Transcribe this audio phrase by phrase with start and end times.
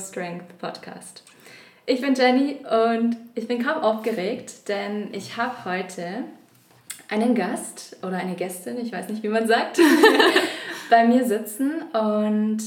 [0.00, 1.22] Strength Podcast.
[1.86, 6.24] Ich bin Jenny und ich bin kaum aufgeregt, denn ich habe heute
[7.08, 9.78] einen Gast oder eine Gästin, ich weiß nicht, wie man sagt,
[10.90, 12.58] bei mir sitzen und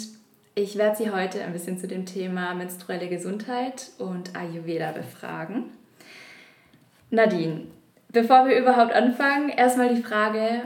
[0.56, 5.72] ich werde sie heute ein bisschen zu dem Thema menstruelle Gesundheit und Ayurveda befragen.
[7.10, 7.62] Nadine,
[8.10, 10.64] bevor wir überhaupt anfangen, erstmal die Frage,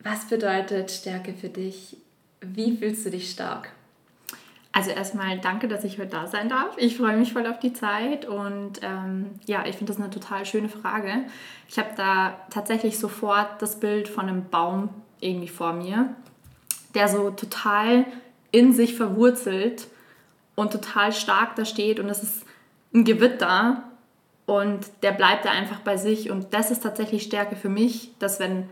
[0.00, 1.96] was bedeutet Stärke für dich?
[2.40, 3.70] Wie fühlst du dich stark?
[4.72, 6.76] Also erstmal danke, dass ich heute da sein darf.
[6.76, 10.46] Ich freue mich voll auf die Zeit und ähm, ja, ich finde das eine total
[10.46, 11.24] schöne Frage.
[11.68, 14.90] Ich habe da tatsächlich sofort das Bild von einem Baum
[15.20, 16.14] irgendwie vor mir,
[16.94, 18.06] der so total
[18.52, 19.88] in sich verwurzelt
[20.54, 22.44] und total stark da steht und es ist
[22.94, 23.82] ein Gewitter
[24.46, 28.38] und der bleibt da einfach bei sich und das ist tatsächlich Stärke für mich, dass
[28.38, 28.68] wenn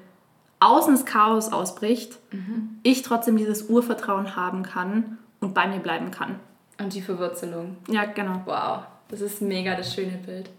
[0.60, 2.78] außen das Chaos ausbricht, mhm.
[2.84, 6.40] ich trotzdem dieses Urvertrauen haben kann und bei mir bleiben kann.
[6.78, 7.76] Und die Verwurzelung.
[7.88, 8.42] Ja, genau.
[8.44, 10.50] Wow, das ist mega das schöne Bild.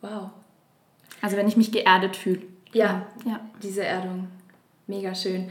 [0.00, 0.30] Wow.
[1.20, 2.42] Also wenn ich mich geerdet fühle.
[2.72, 4.28] Ja, ja, diese Erdung.
[4.86, 5.50] Mega schön.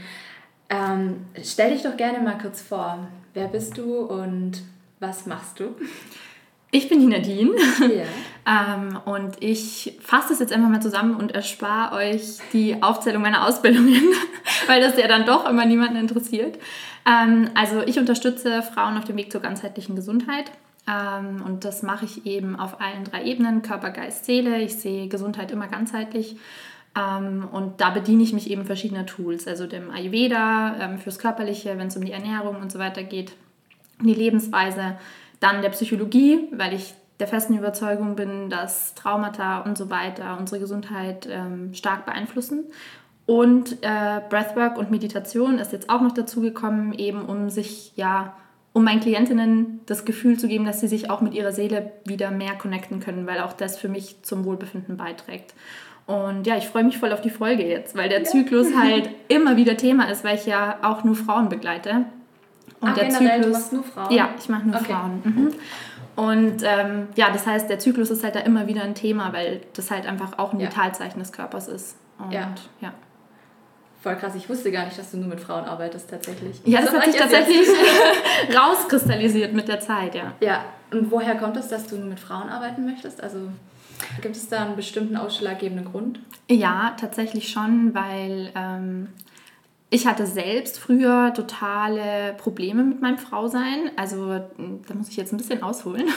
[0.69, 3.07] Ähm, stell dich doch gerne mal kurz vor.
[3.33, 4.63] Wer bist du und
[4.99, 5.75] was machst du?
[6.71, 8.03] Ich bin die Nadine ja.
[8.75, 13.47] ähm, und ich fasse das jetzt einfach mal zusammen und erspare euch die Aufzählung meiner
[13.47, 14.01] Ausbildungen,
[14.67, 16.57] weil das ja dann doch immer niemanden interessiert.
[17.05, 20.51] Ähm, also ich unterstütze Frauen auf dem Weg zur ganzheitlichen Gesundheit
[20.87, 24.61] ähm, und das mache ich eben auf allen drei Ebenen, Körper, Geist, Seele.
[24.61, 26.35] Ich sehe Gesundheit immer ganzheitlich
[26.97, 31.77] ähm, und da bediene ich mich eben verschiedener Tools, also dem Ayurveda ähm, fürs Körperliche,
[31.77, 33.33] wenn es um die Ernährung und so weiter geht,
[34.01, 34.97] die Lebensweise
[35.39, 40.59] dann der Psychologie, weil ich der festen Überzeugung bin, dass Traumata und so weiter unsere
[40.59, 42.65] Gesundheit ähm, stark beeinflussen.
[43.25, 48.35] Und äh, Breathwork und Meditation ist jetzt auch noch dazu gekommen, eben um sich ja
[48.71, 52.29] um meinen Klientinnen das Gefühl zu geben, dass sie sich auch mit ihrer Seele wieder
[52.29, 55.55] mehr connecten können, weil auch das für mich zum Wohlbefinden beiträgt.
[56.05, 58.23] Und ja, ich freue mich voll auf die Folge jetzt, weil der.
[58.23, 62.05] Zyklus halt immer wieder Thema ist, weil ich ja auch nur Frauen begleite.
[62.79, 64.13] Und ah, der generell, Zyklus, du machst nur Frauen?
[64.13, 64.93] Ja, ich mache nur okay.
[64.93, 65.21] Frauen.
[65.23, 65.53] Mhm.
[66.15, 69.61] Und ähm, ja, das heißt, der Zyklus ist halt da immer wieder ein Thema, weil
[69.73, 70.67] das halt einfach auch ein ja.
[70.67, 71.95] Vitalzeichen des Körpers ist.
[72.17, 72.53] Und, ja.
[72.81, 72.93] ja.
[74.01, 76.61] Voll krass, ich wusste gar nicht, dass du nur mit Frauen arbeitest tatsächlich.
[76.65, 77.67] Ja, das, das hat sich tatsächlich
[78.55, 80.33] rauskristallisiert mit der Zeit, ja.
[80.39, 83.21] Ja, und woher kommt es, dass du nur mit Frauen arbeiten möchtest?
[83.21, 83.49] Also
[84.21, 86.19] gibt es da einen bestimmten ausschlaggebenden Grund?
[86.49, 89.09] Ja, tatsächlich schon, weil ähm,
[89.89, 93.89] ich hatte selbst früher totale Probleme mit meinem Frausein.
[93.95, 96.09] Also da muss ich jetzt ein bisschen ausholen.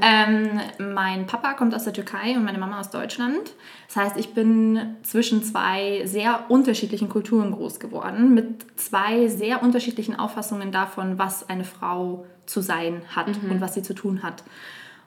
[0.00, 3.52] ähm, mein Papa kommt aus der Türkei und meine Mama aus Deutschland.
[3.88, 10.18] Das heißt, ich bin zwischen zwei sehr unterschiedlichen Kulturen groß geworden, mit zwei sehr unterschiedlichen
[10.18, 13.50] Auffassungen davon, was eine Frau zu sein hat mhm.
[13.50, 14.42] und was sie zu tun hat.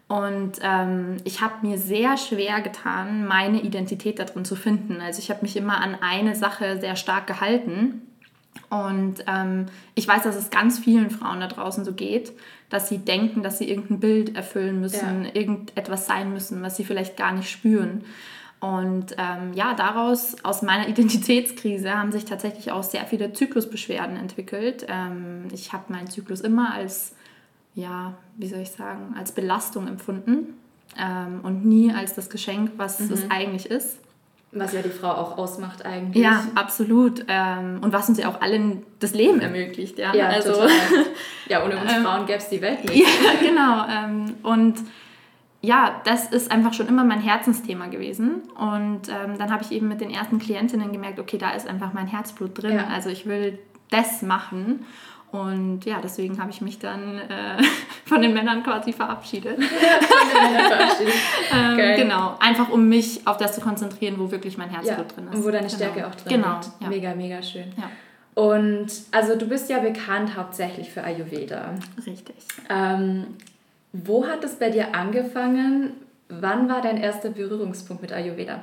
[0.09, 5.01] Und ähm, ich habe mir sehr schwer getan, meine Identität darin zu finden.
[5.01, 8.01] Also ich habe mich immer an eine Sache sehr stark gehalten.
[8.71, 12.31] Und ähm, ich weiß, dass es ganz vielen Frauen da draußen so geht,
[12.69, 15.35] dass sie denken, dass sie irgendein Bild erfüllen müssen, ja.
[15.35, 18.03] irgendetwas sein müssen, was sie vielleicht gar nicht spüren.
[18.59, 24.87] Und ähm, ja, daraus, aus meiner Identitätskrise, haben sich tatsächlich auch sehr viele Zyklusbeschwerden entwickelt.
[24.89, 27.13] Ähm, ich habe meinen Zyklus immer als
[27.75, 30.55] ja, wie soll ich sagen, als Belastung empfunden
[30.97, 33.13] ähm, und nie als das Geschenk, was mhm.
[33.13, 33.99] es eigentlich ist.
[34.51, 36.23] Was ja die Frau auch ausmacht eigentlich.
[36.23, 37.23] Ja, absolut.
[37.27, 39.99] Ähm, und was uns ja auch allen das Leben ermöglicht.
[39.99, 40.53] Ja, ja also,
[41.47, 42.97] Ja, ohne uns ähm, Frauen gäbe es die Welt nicht.
[42.97, 43.85] Ja, genau.
[43.87, 44.79] Ähm, und
[45.61, 48.41] ja, das ist einfach schon immer mein Herzensthema gewesen.
[48.57, 51.93] Und ähm, dann habe ich eben mit den ersten Klientinnen gemerkt, okay, da ist einfach
[51.93, 52.77] mein Herzblut drin.
[52.77, 52.87] Ja.
[52.87, 53.59] Also ich will
[53.91, 54.85] das machen.
[55.31, 57.61] Und ja, deswegen habe ich mich dann äh,
[58.05, 59.63] von den Männern quasi verabschiedet.
[59.63, 61.13] von den Männern verabschiedet.
[61.53, 65.27] ähm, genau, einfach um mich auf das zu konzentrieren, wo wirklich mein Herzblut ja, drin
[65.27, 65.35] ist.
[65.35, 65.75] Und wo deine genau.
[65.75, 66.81] Stärke auch drin genau, liegt.
[66.81, 66.89] Ja.
[66.89, 67.71] Mega, mega schön.
[67.77, 67.89] Ja.
[68.33, 71.75] Und also du bist ja bekannt hauptsächlich für Ayurveda.
[72.05, 72.35] Richtig.
[72.69, 73.27] Ähm,
[73.91, 75.91] wo hat es bei dir angefangen?
[76.29, 78.61] Wann war dein erster Berührungspunkt mit Ayurveda?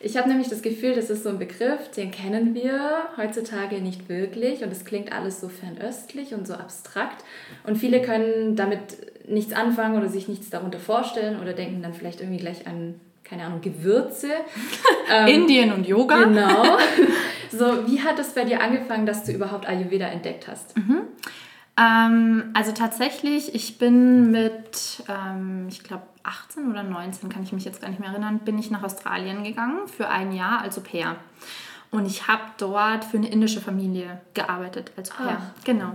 [0.00, 4.08] Ich habe nämlich das Gefühl, das ist so ein Begriff, den kennen wir heutzutage nicht
[4.08, 7.24] wirklich und es klingt alles so fernöstlich und so abstrakt
[7.66, 8.80] und viele können damit
[9.28, 13.44] nichts anfangen oder sich nichts darunter vorstellen oder denken dann vielleicht irgendwie gleich an, keine
[13.44, 14.28] Ahnung, Gewürze.
[15.12, 16.24] ähm, Indien und Yoga.
[16.24, 16.78] Genau.
[17.50, 20.76] So, wie hat es bei dir angefangen, dass du überhaupt Ayurveda entdeckt hast?
[20.76, 21.00] Mhm.
[21.78, 27.64] Ähm, also tatsächlich, ich bin mit, ähm, ich glaube, 18 oder 19, kann ich mich
[27.64, 30.82] jetzt gar nicht mehr erinnern, bin ich nach Australien gegangen für ein Jahr als Au
[30.82, 31.16] pair.
[31.90, 35.24] Und ich habe dort für eine indische Familie gearbeitet als Au
[35.64, 35.92] Genau.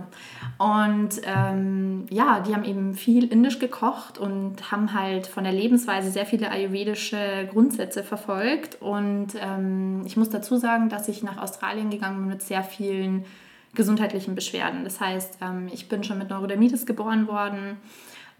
[0.58, 6.10] Und ähm, ja, die haben eben viel indisch gekocht und haben halt von der Lebensweise
[6.10, 8.82] sehr viele ayurvedische Grundsätze verfolgt.
[8.82, 13.24] Und ähm, ich muss dazu sagen, dass ich nach Australien gegangen bin mit sehr vielen
[13.74, 14.84] gesundheitlichen Beschwerden.
[14.84, 17.78] Das heißt, ähm, ich bin schon mit Neurodermitis geboren worden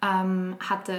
[0.05, 0.95] ähm, hatte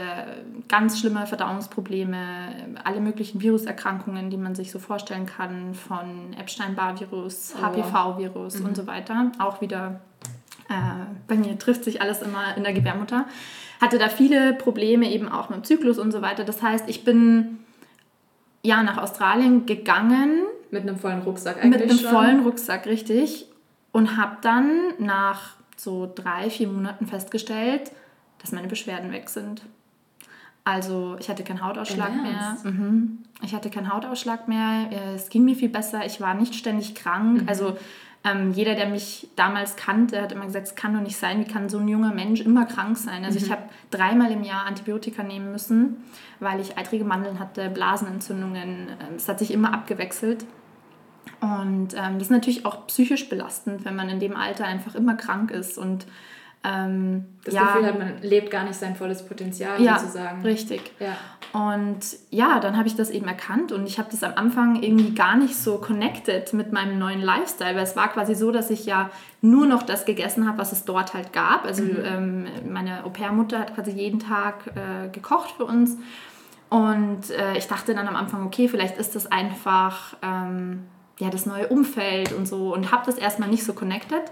[0.67, 7.61] ganz schlimme Verdauungsprobleme, alle möglichen Viruserkrankungen, die man sich so vorstellen kann, von Epstein-Barr-Virus, oh.
[7.61, 8.65] HPV-Virus mhm.
[8.65, 9.31] und so weiter.
[9.37, 10.01] Auch wieder,
[10.69, 10.73] äh,
[11.27, 13.25] bei mir trifft sich alles immer in der Gebärmutter.
[13.79, 16.43] Hatte da viele Probleme eben auch mit dem Zyklus und so weiter.
[16.43, 17.59] Das heißt, ich bin
[18.63, 20.43] ja nach Australien gegangen.
[20.71, 22.09] Mit einem vollen Rucksack eigentlich Mit einem schon.
[22.09, 23.47] vollen Rucksack, richtig.
[23.95, 27.93] Und habe dann nach so drei, vier Monaten festgestellt,
[28.39, 29.61] dass meine Beschwerden weg sind.
[30.65, 32.57] Also ich hatte keinen Hautausschlag mehr.
[32.65, 33.19] Mhm.
[33.41, 34.89] Ich hatte keinen Hautausschlag mehr.
[35.15, 36.05] Es ging mir viel besser.
[36.05, 37.43] Ich war nicht ständig krank.
[37.43, 37.47] Mhm.
[37.47, 37.77] Also
[38.25, 41.39] ähm, jeder, der mich damals kannte, hat immer gesagt, es kann doch nicht sein.
[41.39, 43.23] Wie kann so ein junger Mensch immer krank sein?
[43.23, 43.45] Also mhm.
[43.45, 46.03] ich habe dreimal im Jahr Antibiotika nehmen müssen,
[46.41, 48.89] weil ich eitrige Mandeln hatte, Blasenentzündungen.
[48.89, 50.45] Ähm, es hat sich immer abgewechselt.
[51.41, 55.15] Und ähm, das ist natürlich auch psychisch belastend, wenn man in dem Alter einfach immer
[55.15, 56.05] krank ist und
[56.63, 60.41] ähm, das ja, Gefühl hat, man lebt gar nicht sein volles Potenzial ja, sozusagen.
[60.41, 60.81] Richtig.
[60.99, 61.15] Ja.
[61.53, 61.99] Und
[62.31, 65.37] ja, dann habe ich das eben erkannt und ich habe das am Anfang irgendwie gar
[65.37, 69.11] nicht so connected mit meinem neuen Lifestyle, weil es war quasi so, dass ich ja
[69.41, 71.65] nur noch das gegessen habe, was es dort halt gab.
[71.65, 71.99] Also mhm.
[72.03, 75.97] ähm, meine Au-pair-Mutter hat quasi jeden Tag äh, gekocht für uns
[76.69, 80.83] und äh, ich dachte dann am Anfang, okay, vielleicht ist das einfach ähm,
[81.19, 84.23] ja, das neue Umfeld und so und habe das erstmal nicht so connected.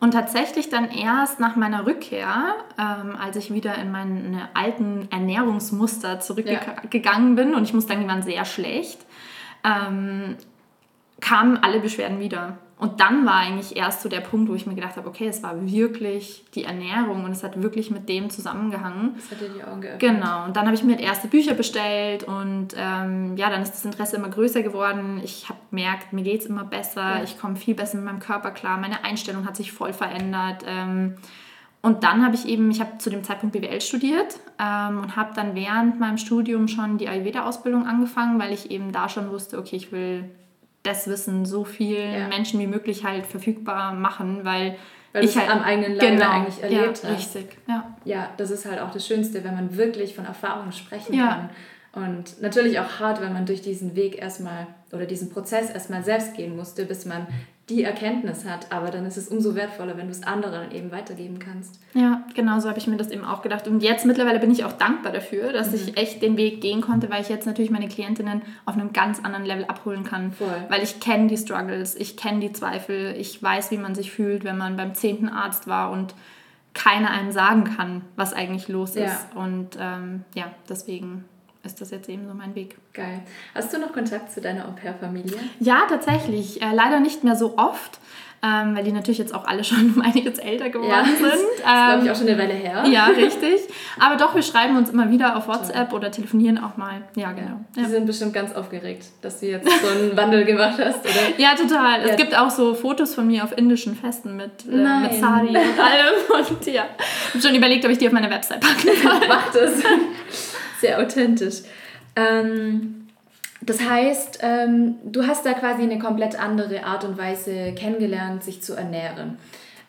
[0.00, 6.20] Und tatsächlich dann erst nach meiner Rückkehr, ähm, als ich wieder in meine alten Ernährungsmuster
[6.20, 7.42] zurückgegangen ja.
[7.42, 9.00] bin und ich muss sagen, die waren sehr schlecht,
[9.62, 10.36] ähm,
[11.20, 12.58] kamen alle Beschwerden wieder.
[12.76, 15.42] Und dann war eigentlich erst so der Punkt, wo ich mir gedacht habe, okay, es
[15.44, 19.14] war wirklich die Ernährung und es hat wirklich mit dem zusammengehangen.
[19.14, 20.00] Das hat dir die Augen geöffnet.
[20.00, 20.44] Genau.
[20.44, 24.16] Und dann habe ich mir erste Bücher bestellt und ähm, ja, dann ist das Interesse
[24.16, 25.20] immer größer geworden.
[25.22, 27.22] Ich habe gemerkt, mir geht es immer besser, ja.
[27.22, 30.64] ich komme viel besser mit meinem Körper klar, meine Einstellung hat sich voll verändert.
[30.66, 31.14] Ähm,
[31.80, 35.32] und dann habe ich eben, ich habe zu dem Zeitpunkt BWL studiert ähm, und habe
[35.34, 39.76] dann während meinem Studium schon die Ayurveda-Ausbildung angefangen, weil ich eben da schon wusste, okay,
[39.76, 40.24] ich will
[40.84, 42.28] das Wissen so vielen ja.
[42.28, 44.76] Menschen wie möglich halt verfügbar machen, weil,
[45.12, 47.34] weil ich halt am eigenen Leibe genau, eigentlich erlebt ja, hast.
[47.34, 47.96] Richtig, ja.
[48.04, 51.28] Ja, das ist halt auch das Schönste, wenn man wirklich von Erfahrung sprechen ja.
[51.28, 51.50] kann.
[52.04, 56.34] Und natürlich auch hart, wenn man durch diesen Weg erstmal oder diesen Prozess erstmal selbst
[56.34, 57.26] gehen musste, bis man
[57.70, 58.70] die Erkenntnis hat.
[58.72, 61.80] Aber dann ist es umso wertvoller, wenn du es anderen eben weitergeben kannst.
[61.94, 63.66] Ja, genau so habe ich mir das eben auch gedacht.
[63.66, 65.74] Und jetzt mittlerweile bin ich auch dankbar dafür, dass mhm.
[65.74, 69.20] ich echt den Weg gehen konnte, weil ich jetzt natürlich meine Klientinnen auf einem ganz
[69.20, 70.32] anderen Level abholen kann.
[70.32, 70.64] Voll.
[70.68, 74.44] Weil ich kenne die Struggles, ich kenne die Zweifel, ich weiß, wie man sich fühlt,
[74.44, 76.14] wenn man beim zehnten Arzt war und
[76.74, 79.06] keiner einem sagen kann, was eigentlich los ja.
[79.06, 79.34] ist.
[79.34, 81.24] Und ähm, ja, deswegen
[81.64, 82.76] ist das jetzt eben so mein Weg.
[82.92, 83.22] Geil.
[83.54, 85.38] Hast du noch Kontakt zu deiner Au-pair-Familie?
[85.60, 86.60] Ja, tatsächlich.
[86.62, 87.98] Äh, leider nicht mehr so oft.
[88.44, 91.22] Ähm, weil die natürlich jetzt auch alle schon um einiges älter geworden ja, sind.
[91.22, 92.84] Das ist, glaube ich, ähm, auch schon eine Weile her.
[92.86, 93.62] Ja, richtig.
[93.98, 97.00] Aber doch, wir schreiben uns immer wieder auf WhatsApp oder telefonieren auch mal.
[97.16, 97.60] Ja, genau.
[97.74, 97.84] Ja.
[97.84, 101.14] Die sind bestimmt ganz aufgeregt, dass du jetzt so einen Wandel gemacht hast, oder?
[101.38, 102.02] Ja, total.
[102.02, 105.56] Es gibt auch so Fotos von mir auf indischen Festen mit, äh, mit Sari und
[105.56, 106.14] allem.
[106.50, 109.28] Und ja, ich habe schon überlegt, ob ich die auf meine Website packen soll.
[109.28, 109.82] Mach das
[110.84, 111.62] sehr authentisch.
[112.14, 113.06] Ähm,
[113.62, 118.62] das heißt, ähm, du hast da quasi eine komplett andere Art und Weise kennengelernt, sich
[118.62, 119.38] zu ernähren.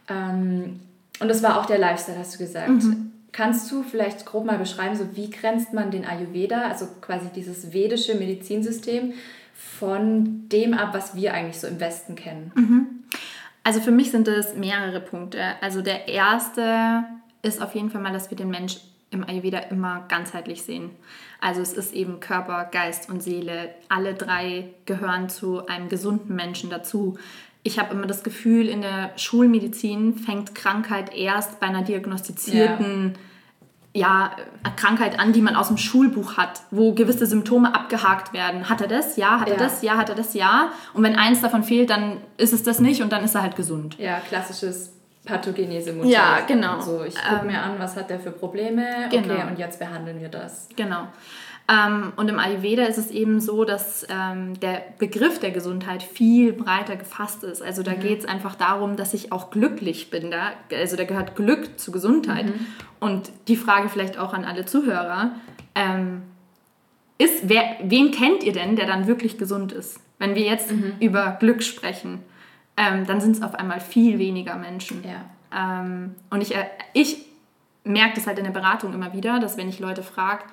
[0.08, 0.80] Ähm,
[1.20, 2.70] und das war auch der Lifestyle, hast du gesagt.
[2.70, 3.12] Mhm.
[3.34, 7.74] Kannst du vielleicht grob mal beschreiben, so wie grenzt man den Ayurveda, also quasi dieses
[7.74, 9.14] vedische Medizinsystem,
[9.54, 12.54] von dem ab, was wir eigentlich so im Westen kennen?
[12.56, 12.88] Mhm.
[13.64, 15.42] Also für mich sind es mehrere Punkte.
[15.60, 17.04] Also der erste
[17.42, 18.78] ist auf jeden Fall mal, dass wir den Mensch
[19.12, 20.92] im Ayurveda immer ganzheitlich sehen.
[21.40, 23.70] Also es ist eben Körper, Geist und Seele.
[23.90, 27.18] Alle drei gehören zu einem gesunden Menschen dazu.
[27.64, 33.14] Ich habe immer das Gefühl, in der Schulmedizin fängt Krankheit erst bei einer diagnostizierten
[33.94, 34.32] ja.
[34.64, 38.70] ja Krankheit an, die man aus dem Schulbuch hat, wo gewisse Symptome abgehakt werden.
[38.70, 39.18] Hat er das?
[39.18, 39.40] Ja.
[39.40, 39.60] Hat er ja.
[39.60, 39.82] das?
[39.82, 39.98] Ja.
[39.98, 40.34] Hat er das?
[40.34, 40.70] Ja.
[40.94, 43.56] Und wenn eins davon fehlt, dann ist es das nicht und dann ist er halt
[43.56, 43.98] gesund.
[43.98, 44.95] Ja, klassisches
[45.26, 46.12] Pathogenese-Modell.
[46.12, 46.80] Ja, genau.
[46.80, 49.34] So, ich gucke ähm, mir an, was hat der für Probleme, genau.
[49.34, 50.70] okay, und jetzt behandeln wir das.
[50.76, 51.08] Genau.
[51.68, 56.54] Ähm, und im Ayurveda ist es eben so, dass ähm, der Begriff der Gesundheit viel
[56.54, 57.64] breiter gefasst ist.
[57.64, 58.02] Also da mhm.
[58.02, 60.30] geht es einfach darum, dass ich auch glücklich bin.
[60.30, 62.46] Da, also da gehört Glück zu Gesundheit.
[62.46, 62.66] Mhm.
[63.00, 65.32] Und die Frage vielleicht auch an alle Zuhörer.
[65.74, 66.22] Ähm,
[67.18, 70.00] ist, wer, wen kennt ihr denn, der dann wirklich gesund ist?
[70.20, 70.94] Wenn wir jetzt mhm.
[71.00, 72.20] über Glück sprechen,
[72.78, 75.04] ähm, dann sind es auf einmal viel weniger Menschen.
[75.04, 75.26] Ja.
[75.56, 77.26] Ähm, und ich, äh, ich
[77.84, 80.44] merke das halt in der Beratung immer wieder, dass wenn ich Leute frage,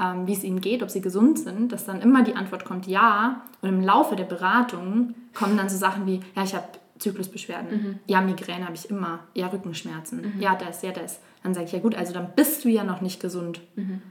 [0.00, 2.86] ähm, wie es ihnen geht, ob sie gesund sind, dass dann immer die Antwort kommt
[2.86, 3.42] ja.
[3.60, 6.66] Und im Laufe der Beratung kommen dann so Sachen wie, ja, ich habe
[6.98, 7.98] Zyklusbeschwerden, mhm.
[8.06, 10.40] ja, Migräne habe ich immer, ja, Rückenschmerzen, mhm.
[10.40, 11.20] ja, das, ja, das.
[11.42, 13.60] Dann sage ich, ja gut, also dann bist du ja noch nicht gesund.
[13.74, 14.02] Mhm.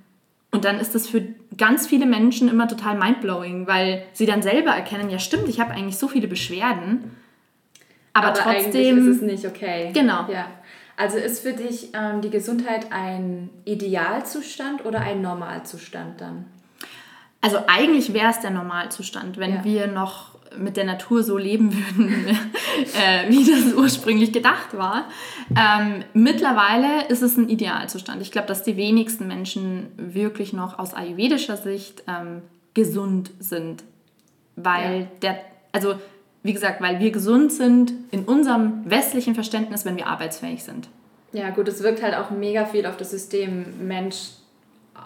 [0.51, 1.25] Und dann ist das für
[1.57, 5.71] ganz viele Menschen immer total mindblowing, weil sie dann selber erkennen, ja stimmt, ich habe
[5.71, 7.15] eigentlich so viele Beschwerden,
[8.13, 9.91] aber, aber trotzdem ist es nicht okay.
[9.93, 10.27] Genau.
[10.29, 10.47] Ja.
[10.97, 16.45] Also ist für dich ähm, die Gesundheit ein Idealzustand oder ein Normalzustand dann?
[17.41, 19.63] Also eigentlich wäre es der Normalzustand, wenn ja.
[19.63, 25.05] wir noch mit der Natur so leben würden, äh, wie das ursprünglich gedacht war.
[25.55, 28.21] Ähm, mittlerweile ist es ein Idealzustand.
[28.21, 32.41] Ich glaube, dass die wenigsten Menschen wirklich noch aus ayurvedischer Sicht ähm,
[32.73, 33.83] gesund sind,
[34.55, 35.07] weil ja.
[35.21, 35.39] der,
[35.71, 35.95] also
[36.43, 40.89] wie gesagt, weil wir gesund sind in unserem westlichen Verständnis, wenn wir arbeitsfähig sind.
[41.33, 44.31] Ja, gut, es wirkt halt auch mega viel auf das System Mensch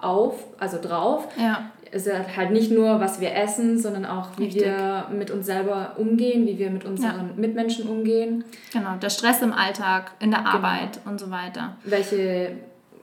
[0.02, 1.28] auf, also drauf.
[1.38, 1.72] Ja.
[1.92, 4.64] Es ist halt nicht nur, was wir essen, sondern auch, wie Richtig.
[4.64, 7.34] wir mit uns selber umgehen, wie wir mit unseren ja.
[7.36, 8.44] Mitmenschen umgehen.
[8.74, 10.52] Genau, der Stress im Alltag, in der genau.
[10.52, 11.78] Arbeit und so weiter.
[11.86, 12.58] Welche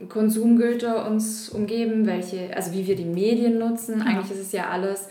[0.09, 3.99] Konsumgüter uns umgeben, welche, also wie wir die Medien nutzen.
[3.99, 4.11] Genau.
[4.11, 5.09] Eigentlich ist es ja alles,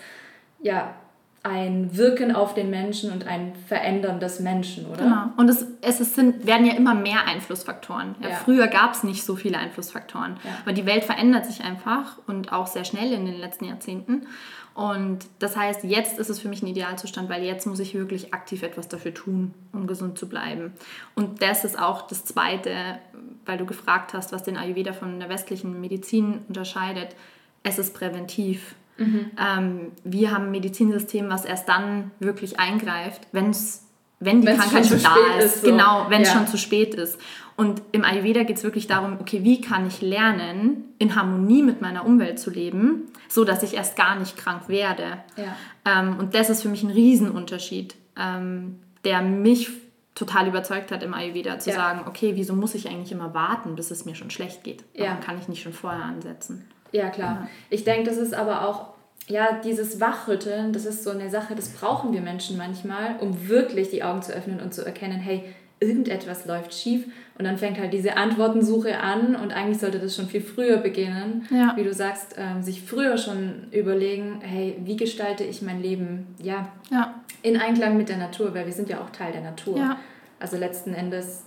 [0.61, 0.93] ja,
[1.43, 5.03] ein Wirken auf den Menschen und ein Verändern des Menschen, oder?
[5.03, 5.23] Genau.
[5.37, 8.15] Und es, es sind, werden ja immer mehr Einflussfaktoren.
[8.21, 8.35] Ja, ja.
[8.35, 10.37] Früher gab es nicht so viele Einflussfaktoren.
[10.43, 10.51] Ja.
[10.61, 14.27] Aber die Welt verändert sich einfach und auch sehr schnell in den letzten Jahrzehnten.
[14.73, 18.33] Und das heißt, jetzt ist es für mich ein Idealzustand, weil jetzt muss ich wirklich
[18.33, 20.73] aktiv etwas dafür tun, um gesund zu bleiben.
[21.15, 22.99] Und das ist auch das Zweite,
[23.45, 27.15] weil du gefragt hast, was den Ayurveda von der westlichen Medizin unterscheidet.
[27.63, 28.75] Es ist präventiv.
[28.97, 29.31] Mhm.
[29.37, 33.87] Ähm, wir haben ein Medizinsystem, was erst dann wirklich eingreift, wenn's,
[34.19, 35.45] wenn die wenn's Krankheit schon da ist.
[35.45, 35.71] ist so.
[35.71, 36.35] Genau, wenn es ja.
[36.35, 37.19] schon zu spät ist.
[37.55, 41.81] Und im Ayurveda geht es wirklich darum, okay, wie kann ich lernen, in Harmonie mit
[41.81, 45.17] meiner Umwelt zu leben, so dass ich erst gar nicht krank werde.
[45.37, 45.55] Ja.
[45.85, 49.69] Ähm, und das ist für mich ein Riesenunterschied, ähm, der mich
[50.15, 51.75] total überzeugt hat im Ayurveda, zu ja.
[51.75, 54.83] sagen, okay, wieso muss ich eigentlich immer warten, bis es mir schon schlecht geht?
[54.97, 56.67] Warum kann ich nicht schon vorher ansetzen?
[56.91, 57.47] Ja, klar.
[57.69, 58.87] Ich denke, das ist aber auch,
[59.27, 63.89] ja, dieses Wachrütteln, das ist so eine Sache, das brauchen wir Menschen manchmal, um wirklich
[63.89, 65.43] die Augen zu öffnen und zu erkennen, hey,
[65.81, 67.05] irgendetwas läuft schief.
[67.37, 71.47] Und dann fängt halt diese Antwortensuche an und eigentlich sollte das schon viel früher beginnen.
[71.49, 71.73] Ja.
[71.75, 76.69] Wie du sagst, ähm, sich früher schon überlegen, hey, wie gestalte ich mein Leben ja,
[76.91, 79.77] ja, in Einklang mit der Natur, weil wir sind ja auch Teil der Natur.
[79.77, 79.97] Ja.
[80.39, 81.43] Also letzten Endes,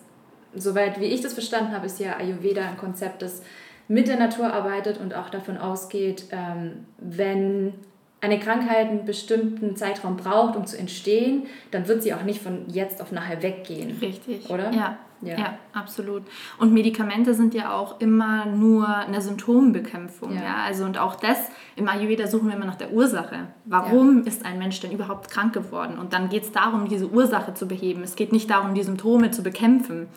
[0.56, 3.42] soweit wie ich das verstanden habe, ist ja Ayurveda ein Konzept, das
[3.88, 7.75] mit der Natur arbeitet und auch davon ausgeht, ähm, wenn
[8.21, 12.64] eine Krankheit einen bestimmten Zeitraum braucht, um zu entstehen, dann wird sie auch nicht von
[12.69, 13.99] jetzt auf nachher weggehen.
[14.00, 14.49] Richtig.
[14.49, 14.73] Oder?
[14.73, 14.99] Ja.
[15.26, 15.38] Ja.
[15.38, 16.23] ja, absolut.
[16.59, 20.35] Und Medikamente sind ja auch immer nur eine Symptombekämpfung.
[20.35, 20.43] Ja.
[20.43, 20.57] ja.
[20.64, 21.38] Also und auch das,
[21.76, 23.49] im Ayurveda suchen wir immer nach der Ursache.
[23.64, 24.26] Warum ja.
[24.26, 25.99] ist ein Mensch denn überhaupt krank geworden?
[25.99, 28.02] Und dann geht es darum, diese Ursache zu beheben.
[28.02, 30.09] Es geht nicht darum, die Symptome zu bekämpfen.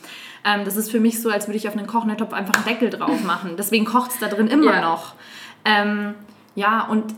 [0.43, 2.65] Ähm, das ist für mich so, als würde ich auf einen kochenden Topf einfach einen
[2.65, 3.51] Deckel drauf machen.
[3.57, 5.15] Deswegen kocht es da drin immer noch.
[5.65, 6.15] Ähm,
[6.55, 7.15] ja, und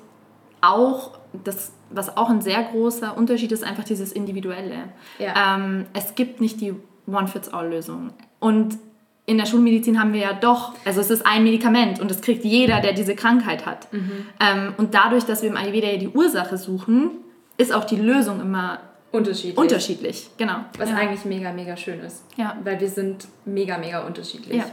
[0.61, 4.89] auch das was auch ein sehr großer Unterschied ist, einfach dieses Individuelle.
[5.17, 5.55] Ja.
[5.55, 6.75] Ähm, es gibt nicht die
[7.13, 8.11] One-Fits-All-Lösung.
[8.39, 8.77] Und
[9.25, 12.43] in der Schulmedizin haben wir ja doch, also es ist ein Medikament und es kriegt
[12.43, 13.91] jeder, der diese Krankheit hat.
[13.93, 14.25] Mhm.
[14.39, 17.11] Ähm, und dadurch, dass wir im Ayurveda ja die Ursache suchen,
[17.57, 18.79] ist auch die Lösung immer
[19.11, 19.57] unterschiedlich.
[19.57, 20.65] Unterschiedlich, genau.
[20.77, 20.95] Was ja.
[20.95, 22.23] eigentlich mega, mega schön ist.
[22.37, 22.57] Ja.
[22.63, 24.57] Weil wir sind mega, mega unterschiedlich.
[24.57, 24.65] Ja.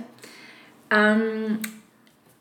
[0.90, 1.58] Ähm,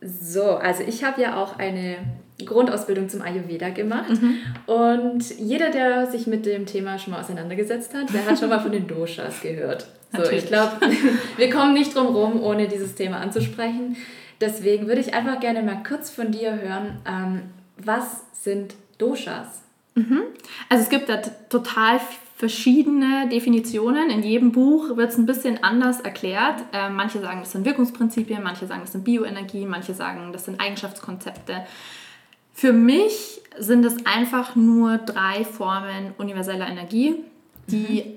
[0.02, 1.98] so, also ich habe ja auch eine
[2.44, 4.10] Grundausbildung zum Ayurveda gemacht.
[4.10, 4.38] Mhm.
[4.66, 8.60] Und jeder, der sich mit dem Thema schon mal auseinandergesetzt hat, der hat schon mal
[8.60, 9.88] von den Doshas gehört.
[10.16, 10.74] So, ich glaube,
[11.38, 13.96] wir kommen nicht drum rum, ohne dieses Thema anzusprechen.
[14.42, 17.42] Deswegen würde ich einfach gerne mal kurz von dir hören, ähm,
[17.78, 19.62] was sind Doshas?
[19.96, 20.24] Mhm.
[20.70, 21.18] Also es gibt da
[21.50, 22.00] total
[22.36, 24.10] verschiedene Definitionen.
[24.10, 26.62] In jedem Buch wird es ein bisschen anders erklärt.
[26.74, 30.60] Äh, manche sagen, das sind Wirkungsprinzipien, manche sagen, das sind Bioenergie, manche sagen, das sind
[30.60, 31.66] Eigenschaftskonzepte.
[32.56, 37.16] Für mich sind es einfach nur drei Formen universeller Energie,
[37.68, 38.14] die mhm.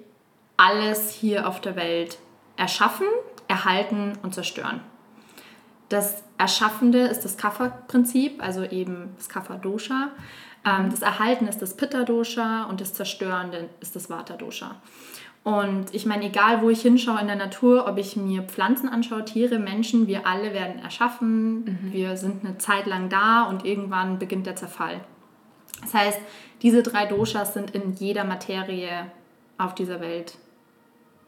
[0.56, 2.18] alles hier auf der Welt
[2.56, 3.06] erschaffen,
[3.48, 4.80] erhalten und zerstören.
[5.88, 10.10] Das Erschaffende ist das Kapha-Prinzip, also eben das Kapha-Dosha.
[10.64, 14.76] Ähm, das Erhalten ist das Pitta-Dosha und das Zerstörende ist das Vata-Dosha.
[15.48, 19.24] Und ich meine, egal wo ich hinschaue in der Natur, ob ich mir Pflanzen anschaue,
[19.24, 21.78] Tiere, Menschen, wir alle werden erschaffen, mhm.
[21.90, 25.00] wir sind eine Zeit lang da und irgendwann beginnt der Zerfall.
[25.80, 26.20] Das heißt,
[26.60, 29.10] diese drei Doshas sind in jeder Materie
[29.56, 30.36] auf dieser Welt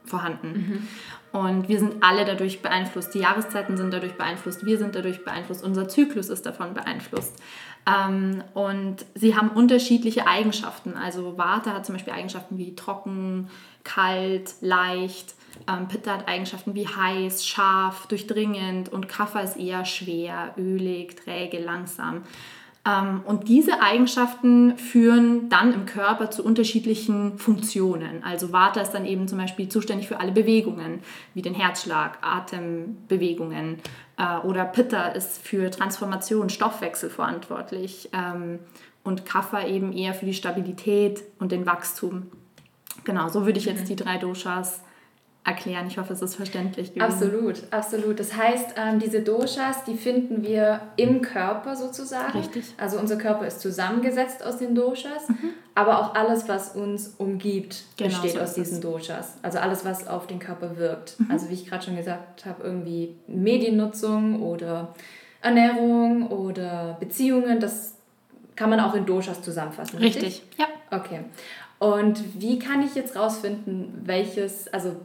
[0.04, 0.88] vorhanden.
[1.32, 1.40] Mhm.
[1.40, 3.14] Und wir sind alle dadurch beeinflusst.
[3.14, 7.40] Die Jahreszeiten sind dadurch beeinflusst, wir sind dadurch beeinflusst, unser Zyklus ist davon beeinflusst.
[7.86, 10.96] Ähm, und sie haben unterschiedliche Eigenschaften.
[10.96, 13.48] Also Vata hat zum Beispiel Eigenschaften wie trocken,
[13.84, 15.34] kalt, leicht.
[15.68, 21.58] Ähm, Pitta hat Eigenschaften wie heiß, scharf, durchdringend und Kapha ist eher schwer, ölig, träge,
[21.58, 22.22] langsam.
[22.90, 28.24] Ähm, und diese Eigenschaften führen dann im Körper zu unterschiedlichen Funktionen.
[28.24, 31.00] Also Vata ist dann eben zum Beispiel zuständig für alle Bewegungen,
[31.34, 33.78] wie den Herzschlag, Atembewegungen.
[34.16, 38.10] Äh, oder Pitta ist für Transformation, Stoffwechsel verantwortlich.
[38.12, 38.60] Ähm,
[39.02, 42.30] und Kapha eben eher für die Stabilität und den Wachstum.
[43.04, 43.86] Genau, so würde ich jetzt mhm.
[43.86, 44.82] die drei Doshas
[45.44, 45.86] erklären.
[45.86, 47.10] Ich hoffe, es ist verständlich gewesen.
[47.10, 48.20] Absolut, absolut.
[48.20, 52.38] Das heißt, ähm, diese Doshas, die finden wir im Körper sozusagen.
[52.38, 52.64] Richtig.
[52.76, 55.50] Also unser Körper ist zusammengesetzt aus den Doshas, mhm.
[55.74, 59.38] aber auch alles, was uns umgibt, genau, besteht so aus diesen Doshas.
[59.42, 61.18] Also alles, was auf den Körper wirkt.
[61.18, 61.30] Mhm.
[61.30, 64.94] Also wie ich gerade schon gesagt habe, irgendwie Mediennutzung oder
[65.40, 67.94] Ernährung oder Beziehungen, das
[68.56, 69.98] kann man auch in Doshas zusammenfassen.
[69.98, 70.58] Richtig, richtig?
[70.58, 70.66] ja.
[70.90, 71.20] Okay.
[71.78, 74.96] Und wie kann ich jetzt rausfinden, welches, also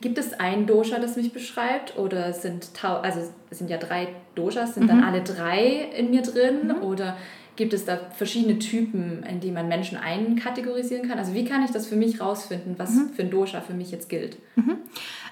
[0.00, 1.96] Gibt es ein Dosha, das mich beschreibt?
[1.96, 4.88] Oder sind, also es sind ja drei Doshas, sind mhm.
[4.88, 6.68] dann alle drei in mir drin?
[6.68, 6.82] Mhm.
[6.82, 7.16] Oder
[7.56, 11.18] gibt es da verschiedene Typen, in die man Menschen einkategorisieren kann?
[11.18, 13.10] Also wie kann ich das für mich rausfinden, was mhm.
[13.14, 14.36] für ein Dosha für mich jetzt gilt?
[14.56, 14.76] Mhm.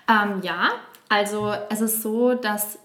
[0.09, 0.71] Ähm, ja,
[1.09, 2.79] also es ist so, dass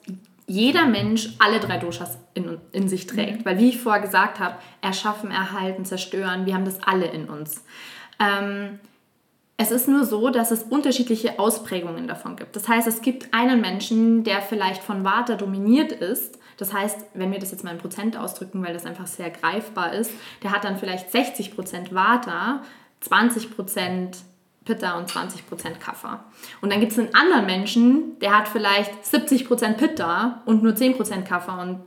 [0.46, 3.40] jeder Mensch alle drei Doshas in, in sich trägt.
[3.40, 3.46] Mhm.
[3.46, 7.64] Weil wie ich vorher gesagt habe, erschaffen, erhalten, zerstören, wir haben das alle in uns.
[8.20, 8.80] Ähm,
[9.62, 12.56] es ist nur so, dass es unterschiedliche Ausprägungen davon gibt.
[12.56, 16.40] Das heißt, es gibt einen Menschen, der vielleicht von Vata dominiert ist.
[16.56, 19.92] Das heißt, wenn wir das jetzt mal in Prozent ausdrücken, weil das einfach sehr greifbar
[19.92, 20.12] ist,
[20.44, 22.64] der hat dann vielleicht 60% Vata,
[23.06, 24.16] 20%
[24.64, 26.24] Pitta und 20% Kapha.
[26.62, 31.24] Und dann gibt es einen anderen Menschen, der hat vielleicht 70% Pitta und nur 10%
[31.24, 31.82] Kapha und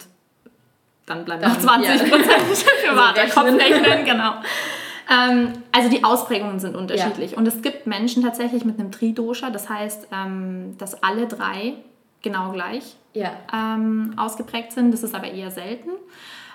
[1.07, 1.97] dann bleiben noch 20% ja.
[2.05, 3.25] für Vata.
[3.29, 4.35] Kopfrechnen, genau.
[5.12, 7.33] Ähm, also die Ausprägungen sind unterschiedlich.
[7.33, 7.38] Ja.
[7.38, 11.75] Und es gibt Menschen tatsächlich mit einem Tridosha, das heißt, ähm, dass alle drei
[12.22, 13.33] genau gleich ja.
[13.53, 14.92] ähm, ausgeprägt sind.
[14.92, 15.90] Das ist aber eher selten.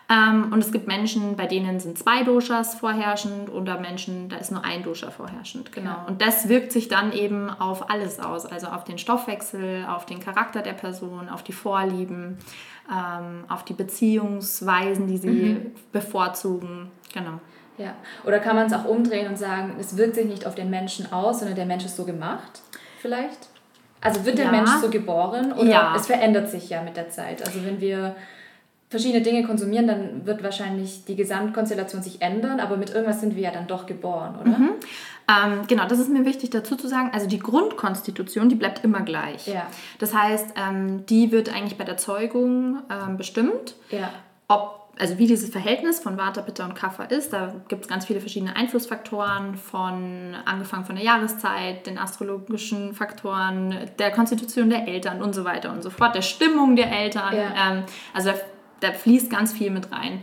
[0.10, 4.52] Ähm, und es gibt Menschen, bei denen sind zwei Doshas vorherrschend oder Menschen, da ist
[4.52, 5.74] nur ein Dosha vorherrschend.
[5.74, 5.90] Genau.
[5.90, 6.06] Ja.
[6.08, 10.22] Und das wirkt sich dann eben auf alles aus, also auf den Stoffwechsel, auf den
[10.22, 12.38] Charakter der Person, auf die Vorlieben,
[12.90, 15.72] ähm, auf die Beziehungsweisen, die sie mhm.
[15.92, 16.90] bevorzugen.
[17.14, 17.42] Genau.
[17.78, 17.94] Ja.
[18.26, 21.12] Oder kann man es auch umdrehen und sagen, es wirkt sich nicht auf den Menschen
[21.12, 22.62] aus, sondern der Mensch ist so gemacht,
[23.02, 23.50] vielleicht?
[24.02, 24.52] Also wird der ja.
[24.52, 25.94] Mensch so geboren oder ja.
[25.96, 27.46] es verändert sich ja mit der Zeit?
[27.46, 28.16] Also wenn wir
[28.90, 33.44] verschiedene Dinge konsumieren, dann wird wahrscheinlich die Gesamtkonstellation sich ändern, aber mit irgendwas sind wir
[33.44, 34.58] ja dann doch geboren, oder?
[34.58, 34.70] Mhm.
[35.30, 37.10] Ähm, genau, das ist mir wichtig dazu zu sagen.
[37.14, 39.48] Also die Grundkonstitution, die bleibt immer gleich.
[39.48, 39.68] Ja.
[40.00, 43.76] Das heißt, ähm, die wird eigentlich bei der Zeugung ähm, bestimmt.
[43.92, 44.10] Ja.
[44.48, 47.34] Ob also wie dieses Verhältnis von Vata, Pitta und Kapha ist.
[47.34, 53.76] Da gibt es ganz viele verschiedene Einflussfaktoren, von angefangen von der Jahreszeit, den astrologischen Faktoren,
[54.00, 57.36] der Konstitution der Eltern und so weiter und so fort, der Stimmung der Eltern.
[57.36, 57.72] Ja.
[57.72, 57.84] Ähm,
[58.14, 58.36] also da,
[58.80, 60.22] da fließt ganz viel mit rein.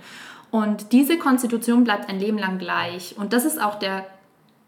[0.51, 3.17] Und diese Konstitution bleibt ein Leben lang gleich.
[3.19, 4.07] Und das ist auch der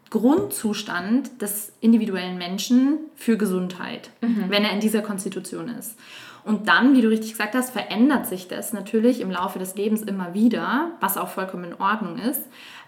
[0.09, 4.45] Grundzustand des individuellen Menschen für Gesundheit, mhm.
[4.49, 5.97] wenn er in dieser Konstitution ist.
[6.47, 10.01] Und dann, wie du richtig gesagt hast, verändert sich das natürlich im Laufe des Lebens
[10.01, 12.41] immer wieder, was auch vollkommen in Ordnung ist.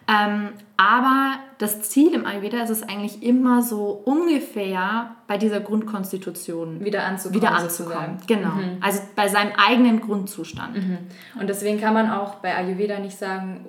[0.07, 6.83] Ähm, aber das Ziel im Ayurveda ist es eigentlich immer so ungefähr bei dieser Grundkonstitution
[6.83, 7.41] wieder anzukommen.
[7.41, 8.17] Wieder anzukommen.
[8.25, 8.55] Genau.
[8.55, 8.77] Mhm.
[8.81, 10.77] Also bei seinem eigenen Grundzustand.
[10.77, 10.97] Mhm.
[11.39, 13.65] Und deswegen kann man auch bei Ayurveda nicht sagen,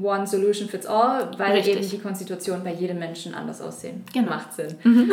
[0.00, 1.76] One Solution Fits All, weil Richtig.
[1.76, 4.04] eben die Konstitution bei jedem Menschen anders aussehen.
[4.12, 4.30] Genau.
[4.30, 4.76] Macht Sinn.
[4.92, 5.10] Mhm.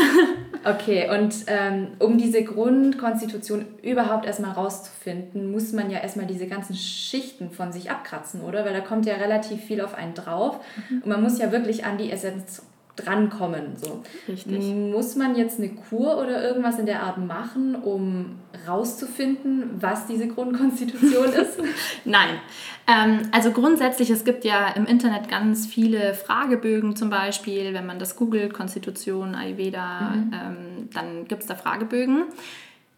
[0.65, 6.75] okay, und ähm, um diese Grundkonstitution überhaupt erstmal rauszufinden, muss man ja erstmal diese ganzen
[6.75, 8.65] Schichten von sich abkratzen, oder?
[8.65, 10.59] Weil da kommt ja relativ viel auf einen drauf.
[10.89, 10.97] Mhm.
[10.97, 12.63] Und man muss ja wirklich an die Essenz
[13.03, 13.75] drankommen.
[13.75, 14.03] So.
[14.27, 14.61] Richtig.
[14.61, 20.27] Muss man jetzt eine Kur oder irgendwas in der Art machen, um rauszufinden, was diese
[20.27, 21.59] Grundkonstitution ist?
[22.05, 22.39] Nein.
[22.87, 27.73] Ähm, also grundsätzlich, es gibt ja im Internet ganz viele Fragebögen zum Beispiel.
[27.73, 30.31] Wenn man das googelt, Konstitution, Ayurveda, mhm.
[30.33, 32.23] ähm, dann gibt es da Fragebögen.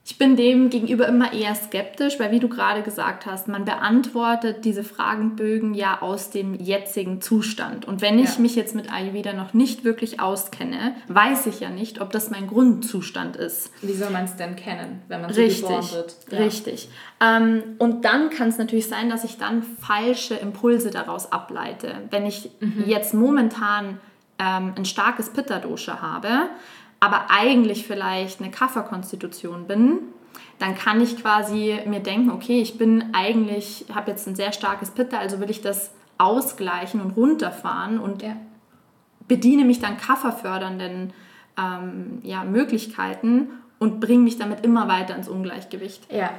[0.03, 4.65] Ich bin dem gegenüber immer eher skeptisch, weil wie du gerade gesagt hast, man beantwortet
[4.65, 7.87] diese Fragenbögen ja aus dem jetzigen Zustand.
[7.87, 8.41] Und wenn ich ja.
[8.41, 12.47] mich jetzt mit Ayurveda noch nicht wirklich auskenne, weiß ich ja nicht, ob das mein
[12.47, 13.71] Grundzustand ist.
[13.83, 16.15] Wie soll man es denn kennen, wenn man so richtig, geboren wird?
[16.31, 16.37] Ja.
[16.39, 16.89] Richtig.
[17.23, 21.93] Ähm, und dann kann es natürlich sein, dass ich dann falsche Impulse daraus ableite.
[22.09, 22.85] Wenn ich mhm.
[22.87, 23.99] jetzt momentan
[24.39, 26.49] ähm, ein starkes Pitta-Dosha habe,
[27.01, 29.97] aber eigentlich vielleicht eine Kafferkonstitution bin,
[30.59, 34.91] dann kann ich quasi mir denken, okay, ich bin eigentlich, habe jetzt ein sehr starkes
[34.91, 38.35] Pitta, also will ich das ausgleichen und runterfahren und ja.
[39.27, 41.13] bediene mich dann kafferfördernden
[41.57, 46.07] ähm, ja, Möglichkeiten und bringe mich damit immer weiter ins Ungleichgewicht.
[46.13, 46.29] Ja.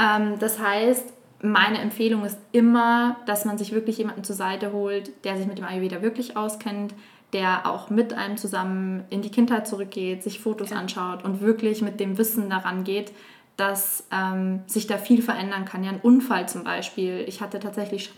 [0.00, 5.24] Ähm, das heißt, meine Empfehlung ist immer, dass man sich wirklich jemanden zur Seite holt,
[5.24, 6.92] der sich mit dem Ayurveda wirklich auskennt,
[7.32, 10.76] der auch mit einem zusammen in die Kindheit zurückgeht, sich Fotos ja.
[10.76, 13.12] anschaut und wirklich mit dem Wissen daran geht,
[13.56, 15.84] dass ähm, sich da viel verändern kann.
[15.84, 17.24] Ja, ein Unfall zum Beispiel.
[17.28, 18.10] Ich hatte tatsächlich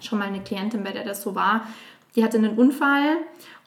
[0.00, 1.66] schon mal eine Klientin, bei der das so war.
[2.14, 3.18] Die hatte einen Unfall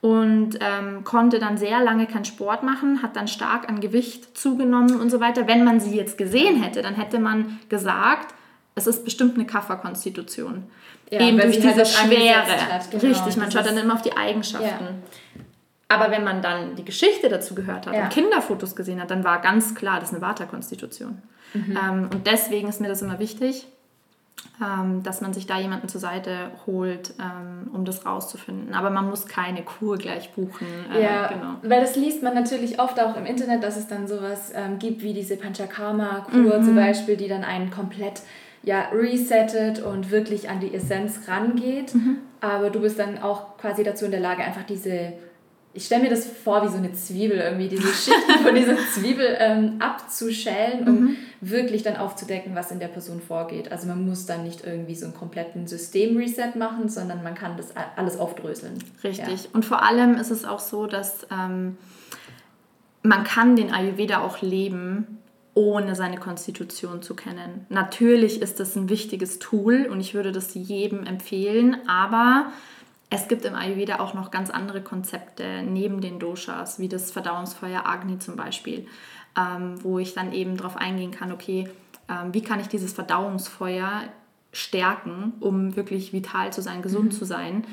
[0.01, 4.99] und ähm, konnte dann sehr lange keinen Sport machen, hat dann stark an Gewicht zugenommen
[4.99, 5.47] und so weiter.
[5.47, 8.33] Wenn man sie jetzt gesehen hätte, dann hätte man gesagt,
[8.79, 10.63] es ist bestimmt eine Kafferkonstitution.
[11.11, 12.43] Ja, Eben durch diese halt Schwere.
[12.91, 14.85] Genau, Richtig, man schaut dann immer auf die Eigenschaften.
[14.85, 15.43] Ja.
[15.87, 18.03] Aber wenn man dann die Geschichte dazu gehört hat ja.
[18.03, 21.21] und Kinderfotos gesehen hat, dann war ganz klar, das ist eine Vata-Konstitution.
[21.53, 21.77] Mhm.
[21.77, 23.65] Ähm, und deswegen ist mir das immer wichtig,
[24.61, 28.75] ähm, dass man sich da jemanden zur Seite holt, ähm, um das rauszufinden.
[28.75, 30.67] Aber man muss keine Kur gleich buchen.
[30.93, 31.55] Äh, ja, genau.
[31.63, 35.01] weil das liest man natürlich oft auch im Internet, dass es dann sowas ähm, gibt
[35.01, 36.63] wie diese Panchakarma-Kur mhm.
[36.63, 38.21] zum Beispiel, die dann einen komplett
[38.63, 41.95] ja, resettet und wirklich an die Essenz rangeht.
[41.95, 42.17] Mhm.
[42.41, 45.13] Aber du bist dann auch quasi dazu in der Lage, einfach diese,
[45.73, 49.35] ich stelle mir das vor wie so eine Zwiebel irgendwie, diese Schichten von dieser Zwiebel
[49.39, 51.17] ähm, abzuschälen, um mhm.
[51.41, 53.71] wirklich dann aufzudecken, was in der Person vorgeht.
[53.71, 57.73] Also man muss dann nicht irgendwie so einen kompletten System-Reset machen, sondern man kann das
[57.95, 58.79] alles aufdröseln.
[59.03, 59.43] Richtig.
[59.43, 59.49] Ja.
[59.53, 61.77] Und vor allem ist es auch so, dass ähm,
[63.03, 65.19] man kann den Ayurveda auch leben,
[65.53, 67.65] ohne seine Konstitution zu kennen.
[67.69, 72.51] Natürlich ist das ein wichtiges Tool und ich würde das jedem empfehlen, aber
[73.09, 77.85] es gibt im Ayurveda auch noch ganz andere Konzepte neben den Doshas, wie das Verdauungsfeuer
[77.85, 78.87] Agni zum Beispiel,
[79.37, 81.67] ähm, wo ich dann eben darauf eingehen kann, okay,
[82.07, 84.03] ähm, wie kann ich dieses Verdauungsfeuer
[84.51, 87.11] stärken, um wirklich vital zu sein, gesund mhm.
[87.11, 87.65] zu sein.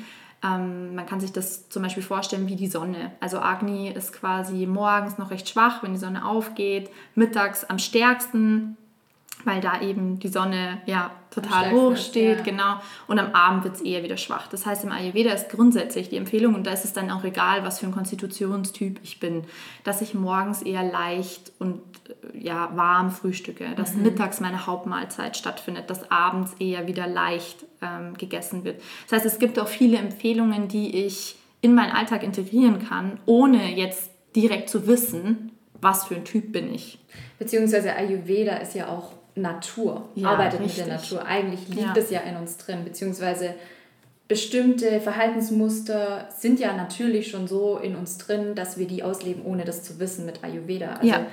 [0.43, 3.11] Ähm, man kann sich das zum Beispiel vorstellen wie die Sonne.
[3.19, 8.77] Also Agni ist quasi morgens noch recht schwach, wenn die Sonne aufgeht, mittags am stärksten,
[9.47, 12.43] weil da eben die Sonne ja total hoch steht, ja.
[12.43, 12.75] genau.
[13.07, 14.47] Und am Abend wird es eher wieder schwach.
[14.47, 17.63] Das heißt, im Ayurveda ist grundsätzlich die Empfehlung, und da ist es dann auch egal,
[17.63, 19.45] was für ein Konstitutionstyp ich bin,
[19.85, 21.79] dass ich morgens eher leicht und
[22.33, 24.03] äh, ja, warm frühstücke, dass mhm.
[24.03, 28.81] mittags meine Hauptmahlzeit stattfindet, dass abends eher wieder leicht ähm, gegessen wird.
[29.09, 33.73] Das heißt, es gibt auch viele Empfehlungen, die ich in meinen Alltag integrieren kann, ohne
[33.75, 36.99] jetzt direkt zu wissen, was für ein Typ bin ich.
[37.39, 40.79] Beziehungsweise Ayurveda ist ja auch Natur, ja, arbeitet richtig.
[40.79, 41.25] mit der Natur.
[41.25, 41.93] Eigentlich liegt ja.
[41.95, 43.55] es ja in uns drin, beziehungsweise
[44.27, 49.63] bestimmte Verhaltensmuster sind ja natürlich schon so in uns drin, dass wir die ausleben, ohne
[49.63, 50.95] das zu wissen mit Ayurveda.
[50.95, 51.25] Also ja.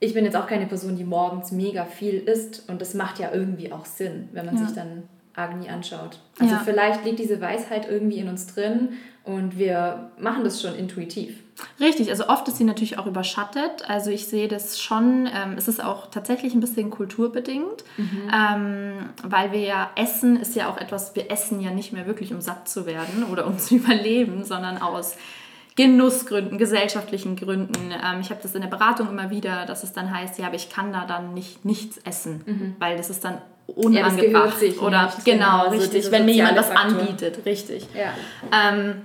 [0.00, 3.32] ich bin jetzt auch keine Person, die morgens mega viel isst und das macht ja
[3.32, 6.18] irgendwie auch Sinn, wenn man sich dann Agni anschaut.
[6.40, 8.94] Also vielleicht liegt diese Weisheit irgendwie in uns drin
[9.24, 11.42] und wir machen das schon intuitiv.
[11.80, 13.88] Richtig, also oft ist sie natürlich auch überschattet.
[13.88, 18.30] Also ich sehe das schon, ähm, es ist auch tatsächlich ein bisschen kulturbedingt, mhm.
[18.32, 18.92] ähm,
[19.22, 22.40] weil wir ja essen, ist ja auch etwas, wir essen ja nicht mehr wirklich, um
[22.40, 25.16] satt zu werden oder um zu überleben, sondern aus
[25.76, 27.90] Genussgründen, gesellschaftlichen Gründen.
[27.90, 30.56] Ähm, ich habe das in der Beratung immer wieder, dass es dann heißt, ja, aber
[30.56, 32.76] ich kann da dann nicht nichts essen, mhm.
[32.78, 34.62] weil das ist dann unangebracht.
[34.62, 37.86] Ja, oder nicht, genau, genau, richtig, so wenn mir jemand was anbietet, richtig.
[37.94, 38.12] Ja.
[38.52, 39.02] Ähm,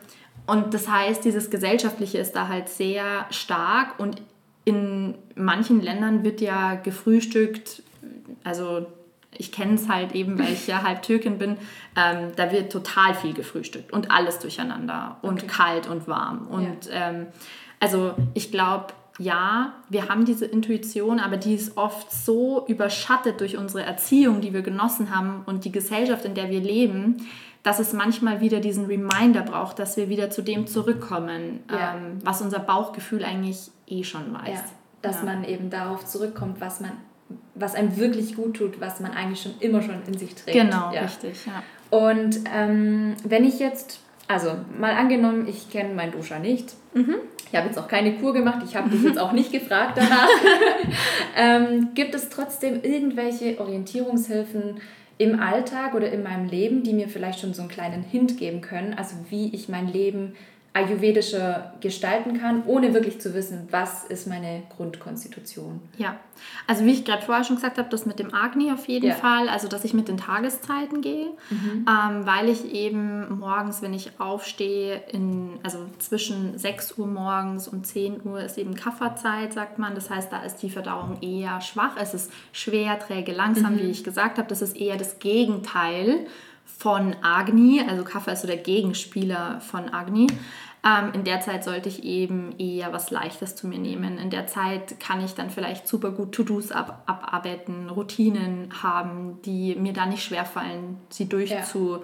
[0.47, 4.21] und das heißt, dieses Gesellschaftliche ist da halt sehr stark und
[4.65, 7.84] in manchen Ländern wird ja gefrühstückt,
[8.43, 8.86] also
[9.38, 11.58] ich kenne es halt eben, weil ich ja halb Türkin bin,
[11.95, 15.47] ähm, da wird total viel gefrühstückt und alles durcheinander und okay.
[15.47, 16.47] kalt und warm.
[16.47, 17.10] Und ja.
[17.10, 17.27] ähm,
[17.80, 18.88] also ich glaube,
[19.21, 24.53] ja, wir haben diese Intuition, aber die ist oft so überschattet durch unsere Erziehung, die
[24.53, 27.17] wir genossen haben und die Gesellschaft, in der wir leben,
[27.63, 31.95] dass es manchmal wieder diesen Reminder braucht, dass wir wieder zu dem zurückkommen, ja.
[31.95, 34.49] ähm, was unser Bauchgefühl eigentlich eh schon weiß.
[34.49, 34.63] Ja,
[35.03, 35.25] dass ja.
[35.25, 36.91] man eben darauf zurückkommt, was man
[37.55, 40.57] was einem wirklich gut tut, was man eigentlich schon immer schon in sich trägt.
[40.57, 41.63] Genau, richtig, ja.
[41.89, 46.73] Und ähm, wenn ich jetzt also mal angenommen, ich kenne meinen Dosha nicht.
[46.93, 47.15] Mhm.
[47.51, 50.29] Ich habe jetzt auch keine Kur gemacht, ich habe dich jetzt auch nicht gefragt danach.
[51.38, 54.79] ähm, gibt es trotzdem irgendwelche Orientierungshilfen
[55.17, 58.62] im Alltag oder in meinem Leben, die mir vielleicht schon so einen kleinen Hint geben
[58.62, 60.34] können, also wie ich mein Leben
[60.73, 65.81] ayurvedischer gestalten kann, ohne wirklich zu wissen, was ist meine Grundkonstitution.
[65.97, 66.15] Ja,
[66.65, 69.15] also wie ich gerade vorher schon gesagt habe, das mit dem Agni auf jeden ja.
[69.15, 71.86] Fall, also dass ich mit den Tageszeiten gehe, mhm.
[71.89, 77.86] ähm, weil ich eben morgens, wenn ich aufstehe, in, also zwischen 6 Uhr morgens und
[77.86, 79.93] 10 Uhr ist eben Kafferzeit, sagt man.
[79.93, 83.79] Das heißt, da ist die Verdauung eher schwach, es ist schwer, träge, langsam, mhm.
[83.79, 84.47] wie ich gesagt habe.
[84.47, 86.27] Das ist eher das Gegenteil
[86.82, 90.26] von Agni, also Kaffer ist so der Gegenspieler von Agni.
[90.84, 94.17] Ähm, in der Zeit sollte ich eben eher was Leichtes zu mir nehmen.
[94.17, 99.76] In der Zeit kann ich dann vielleicht super gut To-Dos ab, abarbeiten, Routinen haben, die
[99.76, 102.02] mir da nicht schwerfallen, sie durchzuhalten,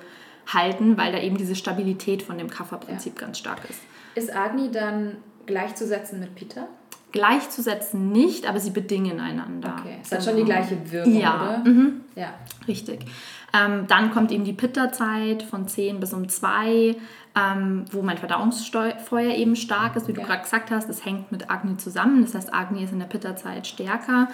[0.92, 0.98] ja.
[0.98, 3.26] weil da eben diese Stabilität von dem Kafferprinzip ja.
[3.26, 3.80] ganz stark ist.
[4.14, 6.68] Ist Agni dann gleichzusetzen mit Pitta?
[7.14, 9.76] Gleichzusetzen nicht, aber sie bedingen einander.
[9.80, 11.36] Okay, es hat schon die gleiche Wirkung, ja.
[11.36, 11.58] oder?
[11.68, 12.02] Mhm.
[12.16, 12.36] Ja.
[12.68, 13.06] Richtig.
[13.54, 16.96] Ähm, dann kommt eben die Pitta-Zeit von 10 bis um 2,
[17.36, 20.28] ähm, wo mein Verdauungsfeuer eben stark ist, wie du ja.
[20.28, 20.90] gerade gesagt hast.
[20.90, 22.22] Es hängt mit Agni zusammen.
[22.24, 24.28] Das heißt, Agni ist in der Pitta-Zeit stärker.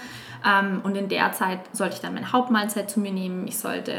[0.46, 3.48] Ähm, und in der Zeit sollte ich dann meine Hauptmahlzeit zu mir nehmen.
[3.48, 3.94] Ich sollte,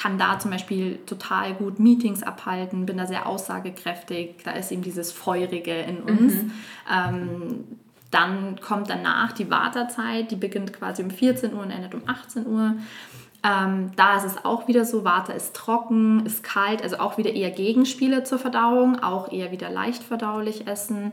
[0.00, 4.42] kann da zum Beispiel total gut Meetings abhalten, bin da sehr aussagekräftig.
[4.44, 6.34] Da ist eben dieses Feurige in uns.
[6.34, 6.52] Mhm.
[6.90, 7.64] Ähm,
[8.12, 12.46] dann kommt danach die Wartezeit, die beginnt quasi um 14 Uhr und endet um 18
[12.46, 12.74] Uhr.
[13.44, 17.32] Ähm, da ist es auch wieder so, Warte ist trocken, ist kalt, also auch wieder
[17.32, 21.12] eher Gegenspiele zur Verdauung, auch eher wieder leicht verdaulich essen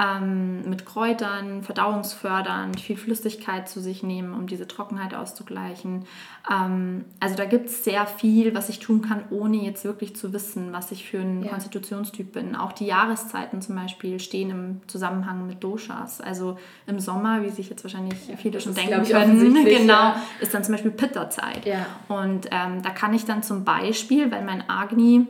[0.00, 6.04] ähm, mit Kräutern, verdauungsfördernd, viel Flüssigkeit zu sich nehmen, um diese Trockenheit auszugleichen.
[6.48, 10.32] Ähm, also da gibt es sehr viel, was ich tun kann, ohne jetzt wirklich zu
[10.32, 11.50] wissen, was ich für ein ja.
[11.50, 12.54] Konstitutionstyp bin.
[12.54, 16.20] Auch die Jahreszeiten zum Beispiel stehen im Zusammenhang mit Doshas.
[16.20, 20.22] Also im Sommer, wie sich jetzt wahrscheinlich ja, viele schon denken können, genau, ja.
[20.40, 21.66] ist dann zum Beispiel Pitta-Zeit.
[22.06, 25.26] Und ähm, da kann ich dann zum Beispiel, weil mein Agni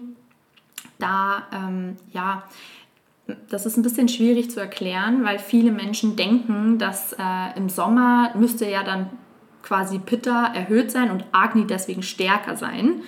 [0.98, 2.42] da ähm, ja
[3.48, 8.32] das ist ein bisschen schwierig zu erklären, weil viele Menschen denken, dass äh, im Sommer
[8.34, 9.10] müsste ja dann
[9.62, 13.02] quasi Pitta erhöht sein und Agni deswegen stärker sein.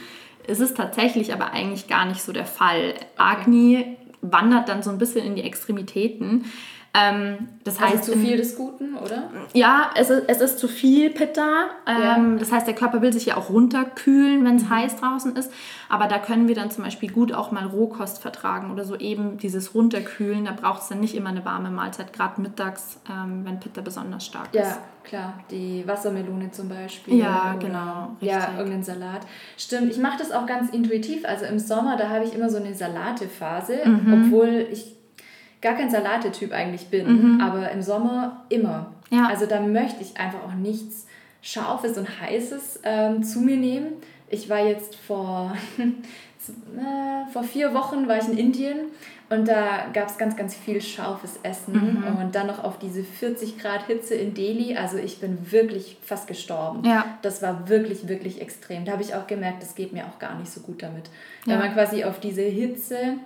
[0.47, 2.95] Es ist tatsächlich aber eigentlich gar nicht so der Fall.
[3.17, 6.45] Agni wandert dann so ein bisschen in die Extremitäten.
[6.93, 9.31] Ähm, das also heißt, zu viel des Guten, oder?
[9.55, 11.67] Ja, es ist, es ist zu viel Pitta.
[11.87, 12.39] Ähm, ja.
[12.39, 14.71] Das heißt, der Körper will sich ja auch runterkühlen, wenn es mhm.
[14.71, 15.53] heiß draußen ist.
[15.89, 19.39] Aber da können wir dann zum Beispiel gut auch mal Rohkost vertragen oder so eben
[19.39, 20.47] dieses Runterkühlen.
[20.47, 24.27] Da braucht es dann nicht immer eine warme Mahlzeit, gerade mittags, ähm, wenn Pitta besonders
[24.27, 24.71] stark ja, ist.
[24.71, 25.35] Ja, klar.
[25.53, 27.19] Die Wassermelone zum Beispiel.
[27.19, 28.17] Ja, genau.
[28.21, 28.31] Richtig.
[28.31, 29.21] Ja, irgendeinen Salat.
[29.57, 31.25] Stimmt, ich mache das auch ganz intuitiv.
[31.25, 34.25] Also im Sommer, da habe ich immer so eine Salatephase, mhm.
[34.27, 35.00] obwohl ich
[35.61, 37.41] gar kein Salatetyp eigentlich bin, mhm.
[37.41, 38.93] aber im Sommer immer.
[39.11, 39.29] Ja.
[39.29, 41.07] Also da möchte ich einfach auch nichts
[41.43, 43.95] Scharfes und Heißes ähm, zu mir nehmen.
[44.29, 48.79] Ich war jetzt vor, äh, vor vier Wochen war ich in Indien
[49.29, 52.17] und da gab es ganz, ganz viel scharfes Essen mhm.
[52.21, 54.77] und dann noch auf diese 40 Grad Hitze in Delhi.
[54.77, 56.85] Also ich bin wirklich fast gestorben.
[56.85, 57.05] Ja.
[57.23, 58.85] Das war wirklich, wirklich extrem.
[58.85, 61.05] Da habe ich auch gemerkt, das geht mir auch gar nicht so gut damit.
[61.47, 61.53] Ja.
[61.53, 63.19] Wenn man quasi auf diese Hitze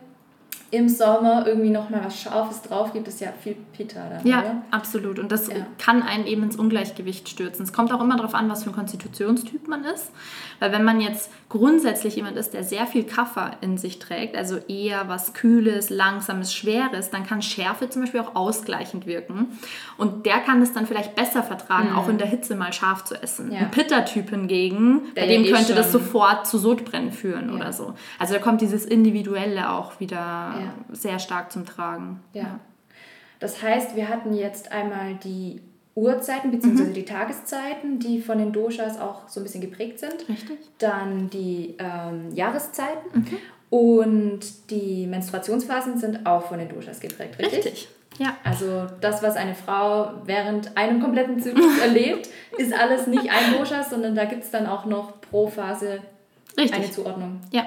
[0.74, 4.26] im Sommer irgendwie nochmal was Scharfes drauf gibt, ist ja viel Pitta dann.
[4.26, 4.62] Ja, oder?
[4.70, 5.18] absolut.
[5.18, 5.54] Und das ja.
[5.78, 7.64] kann einen eben ins Ungleichgewicht stürzen.
[7.64, 10.10] Es kommt auch immer darauf an, was für ein Konstitutionstyp man ist.
[10.58, 14.56] Weil wenn man jetzt grundsätzlich jemand ist, der sehr viel Kaffer in sich trägt, also
[14.56, 19.58] eher was Kühles, Langsames, Schweres, dann kann Schärfe zum Beispiel auch ausgleichend wirken.
[19.96, 21.96] Und der kann es dann vielleicht besser vertragen, mhm.
[21.96, 23.52] auch in der Hitze mal scharf zu essen.
[23.52, 23.60] Ja.
[23.60, 27.54] Ein Pitta-Typ hingegen, der bei dem eh könnte das sofort zu Sodbrennen führen ja.
[27.54, 27.94] oder so.
[28.18, 30.54] Also da kommt dieses Individuelle auch wieder
[30.90, 32.20] sehr stark zum Tragen.
[32.32, 32.42] Ja.
[32.42, 32.60] ja.
[33.40, 35.60] Das heißt, wir hatten jetzt einmal die
[35.94, 36.84] Uhrzeiten bzw.
[36.84, 36.94] Mhm.
[36.94, 40.28] die Tageszeiten, die von den Doshas auch so ein bisschen geprägt sind.
[40.28, 40.58] Richtig.
[40.78, 43.38] Dann die ähm, Jahreszeiten mhm.
[43.70, 47.64] und die Menstruationsphasen sind auch von den Doshas geprägt, richtig?
[47.64, 47.88] Richtig.
[48.18, 48.36] Ja.
[48.44, 53.82] Also das, was eine Frau während einem kompletten Zyklus erlebt, ist alles nicht ein Dosha,
[53.82, 56.00] sondern da gibt es dann auch noch pro Phase
[56.56, 56.74] Richtig.
[56.74, 57.40] eine Zuordnung.
[57.50, 57.66] Ja.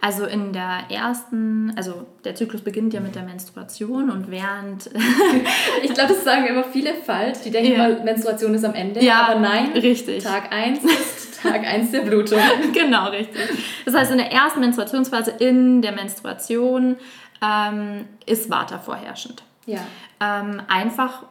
[0.00, 4.90] Also in der ersten, also der Zyklus beginnt ja mit der Menstruation und während.
[5.82, 7.38] ich glaube, das sagen immer viele falsch.
[7.44, 7.86] Die denken ja.
[7.86, 9.04] immer, Menstruation ist am Ende.
[9.04, 9.72] Ja, aber nein.
[9.72, 10.22] Richtig.
[10.22, 12.38] Tag 1 ist Tag 1 der Blutung.
[12.72, 13.42] genau, richtig.
[13.84, 16.96] Das heißt, in der ersten Menstruationsphase in der Menstruation
[17.42, 19.42] ähm, ist Vata vorherrschend.
[19.66, 19.80] Ja.
[20.20, 21.24] Ähm, einfach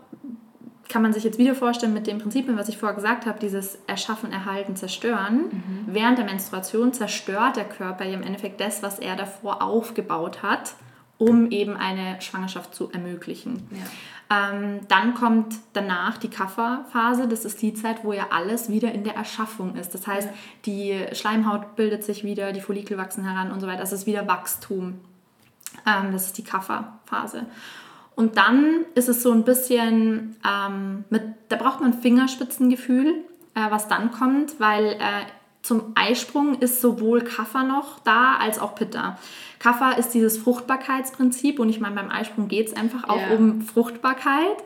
[0.89, 3.79] kann man sich jetzt wieder vorstellen mit den Prinzipien, was ich vorher gesagt habe, dieses
[3.87, 5.45] Erschaffen, Erhalten, Zerstören.
[5.51, 5.85] Mhm.
[5.87, 10.73] Während der Menstruation zerstört der Körper im Endeffekt das, was er davor aufgebaut hat,
[11.17, 13.67] um eben eine Schwangerschaft zu ermöglichen.
[13.71, 14.49] Ja.
[14.49, 19.03] Ähm, dann kommt danach die Kafferphase, das ist die Zeit, wo ja alles wieder in
[19.03, 19.93] der Erschaffung ist.
[19.93, 20.33] Das heißt, ja.
[20.65, 23.79] die Schleimhaut bildet sich wieder, die Follikel wachsen heran und so weiter.
[23.79, 24.99] Das ist wieder Wachstum.
[25.85, 27.45] Ähm, das ist die Kafferphase.
[28.17, 33.09] Und dann ist es so ein bisschen, ähm, mit, da braucht man Fingerspitzengefühl,
[33.53, 35.27] äh, was dann kommt, weil äh,
[35.61, 39.19] zum Eisprung ist sowohl Kaffer noch da als auch Pitta.
[39.59, 43.35] Kaffer ist dieses Fruchtbarkeitsprinzip und ich meine, beim Eisprung geht es einfach auch ja.
[43.37, 44.57] um Fruchtbarkeit.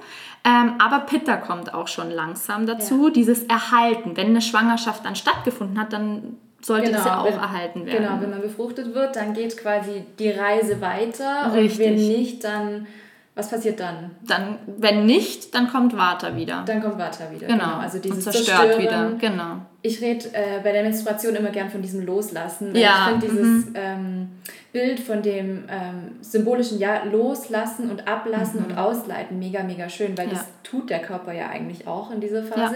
[0.46, 3.14] Ähm, aber Pitta kommt auch schon langsam dazu, ja.
[3.14, 4.16] dieses Erhalten.
[4.16, 8.06] Wenn eine Schwangerschaft dann stattgefunden hat, dann sollte genau, das ja auch wenn, erhalten werden.
[8.06, 11.52] Genau, wenn man befruchtet wird, dann geht quasi die Reise weiter.
[11.54, 11.80] Richtig.
[11.80, 12.88] Und wenn nicht, dann
[13.34, 14.12] was passiert dann?
[14.28, 16.64] Dann, wenn nicht, dann kommt Vata wieder.
[16.66, 17.48] Dann kommt Vata wieder.
[17.48, 17.64] Genau.
[17.64, 17.78] genau.
[17.78, 18.82] Also dieses Und zerstört Zerstören.
[18.82, 19.12] wieder.
[19.20, 19.58] Genau.
[19.82, 22.76] Ich rede äh, bei der Menstruation immer gern von diesem Loslassen.
[22.76, 23.06] Ja.
[23.06, 23.74] Ich finde dieses mhm.
[23.76, 24.30] ähm,
[24.74, 28.66] Bild von dem ähm, symbolischen ja Loslassen und Ablassen mhm.
[28.66, 30.34] und Ausleiten mega, mega schön, weil ja.
[30.34, 32.76] das tut der Körper ja eigentlich auch in dieser Phase.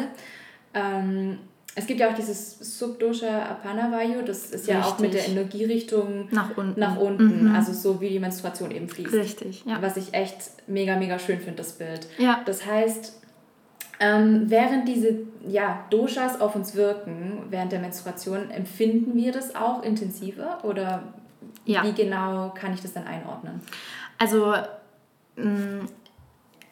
[0.73, 0.99] Ja.
[0.99, 1.39] Ähm,
[1.77, 4.93] es gibt ja auch dieses Subdosha Apanavayu, das ist ja Richtig.
[4.93, 7.55] auch mit der Energierichtung nach unten, nach unten mhm.
[7.55, 9.13] also so wie die Menstruation eben fließt.
[9.13, 9.81] Richtig, ja.
[9.81, 12.07] Was ich echt mega, mega schön finde, das Bild.
[12.17, 12.41] Ja.
[12.45, 13.21] Das heißt,
[13.99, 19.83] ähm, während diese ja, Doshas auf uns wirken, während der Menstruation, empfinden wir das auch
[19.83, 21.03] intensiver oder
[21.65, 21.83] ja.
[21.83, 23.59] wie genau kann ich das dann einordnen?
[24.17, 24.53] Also
[25.35, 25.87] mh,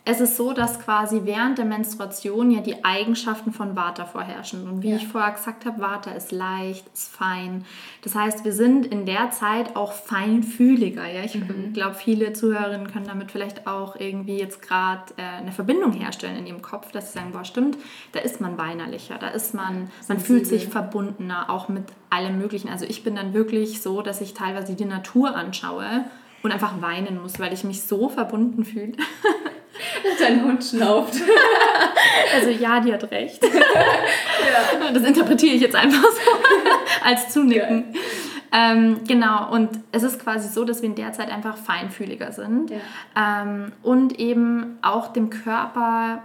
[0.06, 4.68] es ist so, dass quasi während der Menstruation ja die Eigenschaften von Vata vorherrschen.
[4.68, 4.98] Und wie ja.
[4.98, 7.64] ich vorher gesagt habe, Vata ist leicht, ist fein.
[8.02, 11.08] Das heißt, wir sind in der Zeit auch feinfühliger.
[11.08, 11.24] Ja?
[11.24, 11.72] Ich mhm.
[11.72, 16.48] glaube, viele Zuhörerinnen können damit vielleicht auch irgendwie jetzt gerade äh, eine Verbindung herstellen in
[16.48, 17.78] ihrem Kopf, dass sie sagen, boah, stimmt,
[18.12, 22.68] da ist man weinerlicher, da ist man, man fühlt sich verbundener, auch mit allem Möglichen.
[22.68, 26.04] Also ich bin dann wirklich so, dass ich teilweise die Natur anschaue
[26.42, 28.98] und einfach weinen muss, weil ich mich so verbunden fühle.
[30.20, 31.16] Dein Hund schnauft.
[32.36, 33.44] Also ja, die hat recht.
[33.54, 34.92] Ja.
[34.92, 36.32] Das interpretiere ich jetzt einfach so
[37.04, 37.96] als Zunicken.
[38.52, 42.72] Ähm, genau, und es ist quasi so, dass wir in der Zeit einfach feinfühliger sind
[42.72, 42.78] ja.
[43.44, 46.24] ähm, und eben auch dem Körper.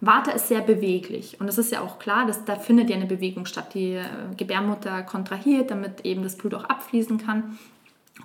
[0.00, 3.06] Warte ist sehr beweglich und es ist ja auch klar, dass da findet ja eine
[3.06, 3.74] Bewegung statt.
[3.74, 4.04] Die äh,
[4.36, 7.58] Gebärmutter kontrahiert, damit eben das Blut auch abfließen kann.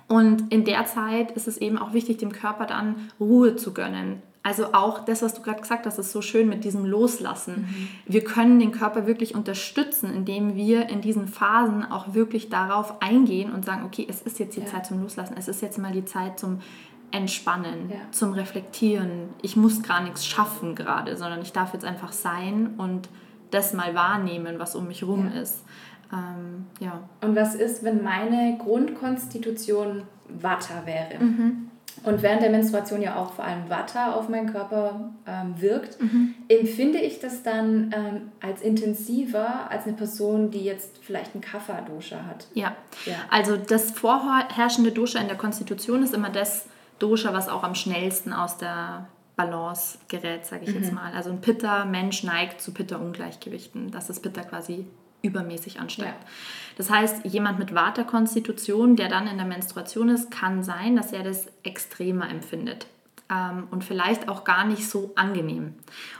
[0.08, 4.22] Und in der Zeit ist es eben auch wichtig, dem Körper dann Ruhe zu gönnen,
[4.44, 7.62] also auch das, was du gerade gesagt hast, ist so schön mit diesem Loslassen.
[7.62, 7.88] Mhm.
[8.04, 13.54] Wir können den Körper wirklich unterstützen, indem wir in diesen Phasen auch wirklich darauf eingehen
[13.54, 14.66] und sagen, okay, es ist jetzt die ja.
[14.66, 16.60] Zeit zum Loslassen, es ist jetzt mal die Zeit zum
[17.10, 17.96] Entspannen, ja.
[18.10, 19.30] zum Reflektieren.
[19.40, 23.08] Ich muss gar nichts schaffen gerade, sondern ich darf jetzt einfach sein und
[23.50, 25.40] das mal wahrnehmen, was um mich herum ja.
[25.40, 25.64] ist.
[26.12, 27.00] Ähm, ja.
[27.22, 31.24] Und was ist, wenn meine Grundkonstitution Vata wäre?
[31.24, 31.70] Mhm
[32.04, 36.34] und während der Menstruation ja auch vor allem Vata auf meinen Körper ähm, wirkt, mhm.
[36.48, 42.24] empfinde ich das dann ähm, als intensiver als eine Person, die jetzt vielleicht ein Kapha-Dosha
[42.26, 42.46] hat.
[42.54, 42.76] Ja.
[43.06, 46.66] ja, also das vorherrschende Dosha in der Konstitution ist immer das
[46.98, 50.82] Dosha, was auch am schnellsten aus der Balance gerät, sage ich mhm.
[50.82, 51.12] jetzt mal.
[51.12, 54.86] Also ein Pitta-Mensch neigt zu Pitta-Ungleichgewichten, dass das Pitta quasi
[55.22, 56.20] übermäßig ansteigt.
[56.20, 56.28] Ja.
[56.76, 61.22] Das heißt, jemand mit Vata-Konstitution, der dann in der Menstruation ist, kann sein, dass er
[61.22, 62.86] das extremer empfindet
[63.30, 65.74] ähm, und vielleicht auch gar nicht so angenehm.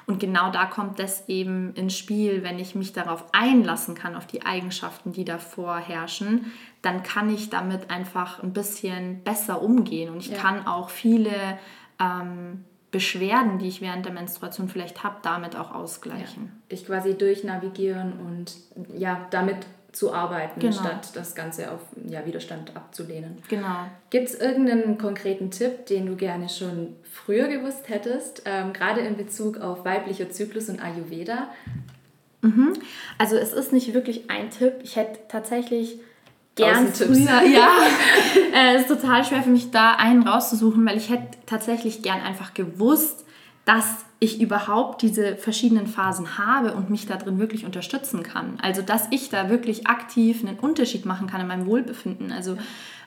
[0.06, 4.26] Und genau da kommt das eben ins Spiel, wenn ich mich darauf einlassen kann, auf
[4.26, 10.18] die Eigenschaften, die davor herrschen, dann kann ich damit einfach ein bisschen besser umgehen und
[10.18, 10.38] ich ja.
[10.38, 11.58] kann auch viele
[12.00, 16.44] ähm, Beschwerden, die ich während der Menstruation vielleicht habe, damit auch ausgleichen.
[16.44, 16.50] Ja.
[16.68, 18.52] Ich quasi durchnavigieren und
[18.96, 20.72] ja, damit zu arbeiten, genau.
[20.72, 23.38] statt das Ganze auf ja, Widerstand abzulehnen.
[23.48, 23.86] Genau.
[24.10, 29.16] Gibt es irgendeinen konkreten Tipp, den du gerne schon früher gewusst hättest, ähm, gerade in
[29.16, 31.48] Bezug auf weiblicher Zyklus und Ayurveda?
[32.42, 32.74] Mhm.
[33.18, 34.74] Also es ist nicht wirklich ein Tipp.
[34.82, 35.98] Ich hätte tatsächlich
[36.56, 37.70] gern früher, ja,
[38.52, 42.20] äh, es ist total schwer für mich da einen rauszusuchen, weil ich hätte tatsächlich gern
[42.20, 43.24] einfach gewusst,
[43.64, 48.58] dass ich überhaupt diese verschiedenen Phasen habe und mich da drin wirklich unterstützen kann.
[48.62, 52.32] Also dass ich da wirklich aktiv einen Unterschied machen kann in meinem Wohlbefinden.
[52.32, 52.56] Also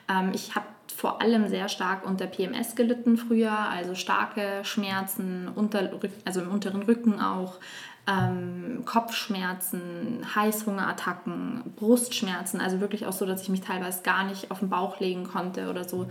[0.08, 5.90] ähm, ich habe vor allem sehr stark unter PMS gelitten früher, also starke Schmerzen, unter,
[6.24, 7.58] also im unteren Rücken auch,
[8.08, 14.60] ähm, Kopfschmerzen, Heißhungerattacken, Brustschmerzen, also wirklich auch so, dass ich mich teilweise gar nicht auf
[14.60, 16.08] den Bauch legen konnte oder so.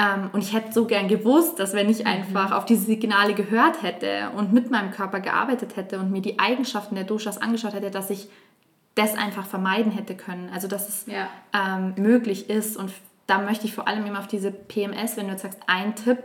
[0.00, 2.54] Ähm, und ich hätte so gern gewusst, dass wenn ich einfach mhm.
[2.54, 6.94] auf diese Signale gehört hätte und mit meinem Körper gearbeitet hätte und mir die Eigenschaften
[6.94, 8.28] der Doshas angeschaut hätte, dass ich
[8.94, 10.50] das einfach vermeiden hätte können.
[10.54, 11.28] Also dass es ja.
[11.52, 12.78] ähm, möglich ist.
[12.78, 12.92] Und
[13.26, 16.18] da möchte ich vor allem immer auf diese PMS, wenn du jetzt sagst, ein Tipp,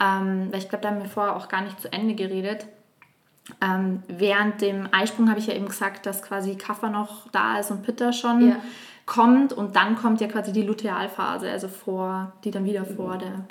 [0.00, 2.66] ähm, weil ich glaube, da haben wir vorher auch gar nicht zu Ende geredet.
[3.60, 7.70] Ähm, während dem Eisprung habe ich ja eben gesagt, dass quasi Kaffer noch da ist
[7.70, 8.56] und Pitta schon ja.
[9.06, 13.44] Kommt und dann kommt ja quasi die Lutealphase, also vor, die dann wieder vor der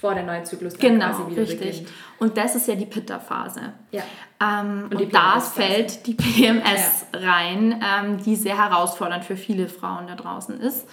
[0.00, 1.78] vor der neue Zyklus dann genau, quasi wieder richtig.
[1.78, 1.88] Beginnt.
[2.18, 3.60] Und das ist ja die Pitta-Phase.
[3.90, 4.02] Ja.
[4.42, 7.20] Ähm, und, und da fällt die PMS ja.
[7.20, 10.88] rein, ähm, die sehr herausfordernd für viele Frauen da draußen ist.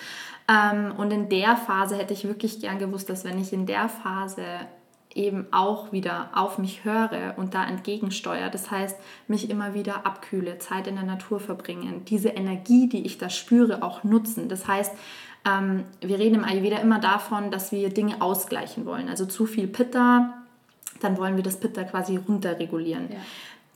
[0.50, 3.88] Ähm, und in der Phase hätte ich wirklich gern gewusst, dass wenn ich in der
[3.88, 4.44] Phase
[5.18, 8.50] eben auch wieder auf mich höre und da entgegensteuere.
[8.50, 8.98] Das heißt,
[9.28, 13.84] mich immer wieder abkühle, Zeit in der Natur verbringen, diese Energie, die ich da spüre,
[13.84, 14.48] auch nutzen.
[14.48, 14.94] Das heißt,
[15.46, 19.10] ähm, wir reden im Ayurveda immer davon, dass wir Dinge ausgleichen wollen.
[19.10, 20.34] Also zu viel Pitta,
[21.02, 23.10] dann wollen wir das Pitta quasi runterregulieren.
[23.12, 23.18] Ja.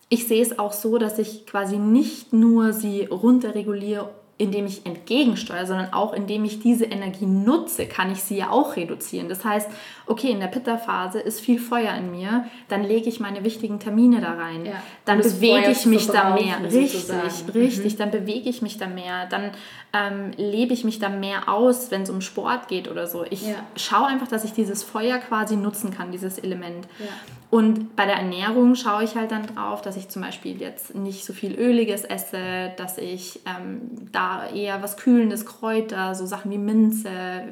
[0.10, 4.10] Ich sehe es auch so, dass ich quasi nicht nur sie runterreguliere,
[4.42, 8.76] indem ich entgegensteuere, sondern auch indem ich diese Energie nutze, kann ich sie ja auch
[8.76, 9.30] reduzieren.
[9.30, 9.70] Das heißt,
[10.08, 14.20] okay, in der Pitta-Phase ist viel Feuer in mir, dann lege ich meine wichtigen Termine
[14.20, 14.66] da rein.
[14.66, 14.82] Ja.
[15.06, 16.58] Dann bewege ich mich da mehr.
[16.64, 17.06] Richtig,
[17.54, 17.98] richtig, mhm.
[18.00, 19.28] dann bewege ich mich da mehr.
[19.28, 19.52] Dann
[19.94, 23.24] ähm, lebe ich mich da mehr aus, wenn es um Sport geht oder so.
[23.30, 23.56] Ich ja.
[23.76, 26.88] schaue einfach, dass ich dieses Feuer quasi nutzen kann, dieses Element.
[27.00, 27.06] Ja.
[27.52, 31.26] Und bei der Ernährung schaue ich halt dann drauf, dass ich zum Beispiel jetzt nicht
[31.26, 33.82] so viel Öliges esse, dass ich ähm,
[34.14, 37.10] da eher was Kühlendes, Kräuter, so Sachen wie Minze,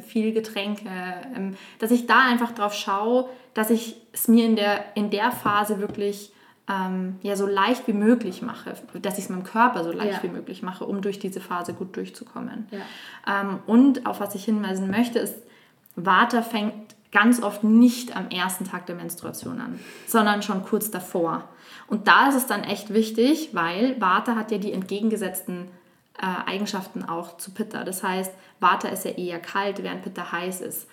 [0.07, 0.89] viel Getränke,
[1.35, 5.31] ähm, dass ich da einfach drauf schaue, dass ich es mir in der, in der
[5.31, 6.31] Phase wirklich
[6.69, 10.23] ähm, ja, so leicht wie möglich mache, dass ich es meinem Körper so leicht ja.
[10.23, 12.67] wie möglich mache, um durch diese Phase gut durchzukommen.
[12.71, 13.41] Ja.
[13.41, 15.35] Ähm, und auf was ich hinweisen möchte, ist,
[15.95, 21.43] Vata fängt ganz oft nicht am ersten Tag der Menstruation an, sondern schon kurz davor.
[21.87, 25.69] Und da ist es dann echt wichtig, weil Vata hat ja die entgegengesetzten
[26.21, 27.83] äh, Eigenschaften auch zu Pitta.
[27.83, 30.87] Das heißt, Vata ist ja eher kalt, während Pitta heiß ist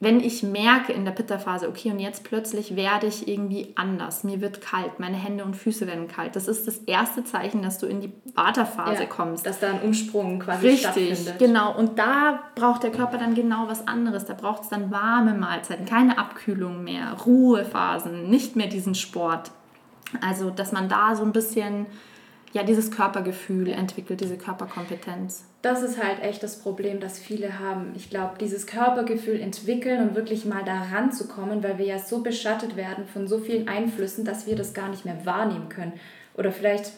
[0.00, 4.40] wenn ich merke in der Pitta-Phase, okay, und jetzt plötzlich werde ich irgendwie anders, mir
[4.40, 7.86] wird kalt, meine Hände und Füße werden kalt, das ist das erste Zeichen, dass du
[7.86, 9.44] in die Vata-Phase ja, kommst.
[9.44, 11.38] Dass da ein Umsprung quasi Richtig, stattfindet.
[11.40, 11.76] genau.
[11.76, 14.24] Und da braucht der Körper dann genau was anderes.
[14.24, 19.50] Da braucht es dann warme Mahlzeiten, keine Abkühlung mehr, Ruhephasen, nicht mehr diesen Sport.
[20.20, 21.86] Also, dass man da so ein bisschen
[22.52, 25.44] ja, dieses Körpergefühl entwickelt, diese Körperkompetenz.
[25.60, 27.92] Das ist halt echt das Problem, das viele haben.
[27.94, 32.76] Ich glaube, dieses Körpergefühl entwickeln und wirklich mal da ranzukommen, weil wir ja so beschattet
[32.76, 35.92] werden von so vielen Einflüssen, dass wir das gar nicht mehr wahrnehmen können.
[36.34, 36.92] Oder vielleicht,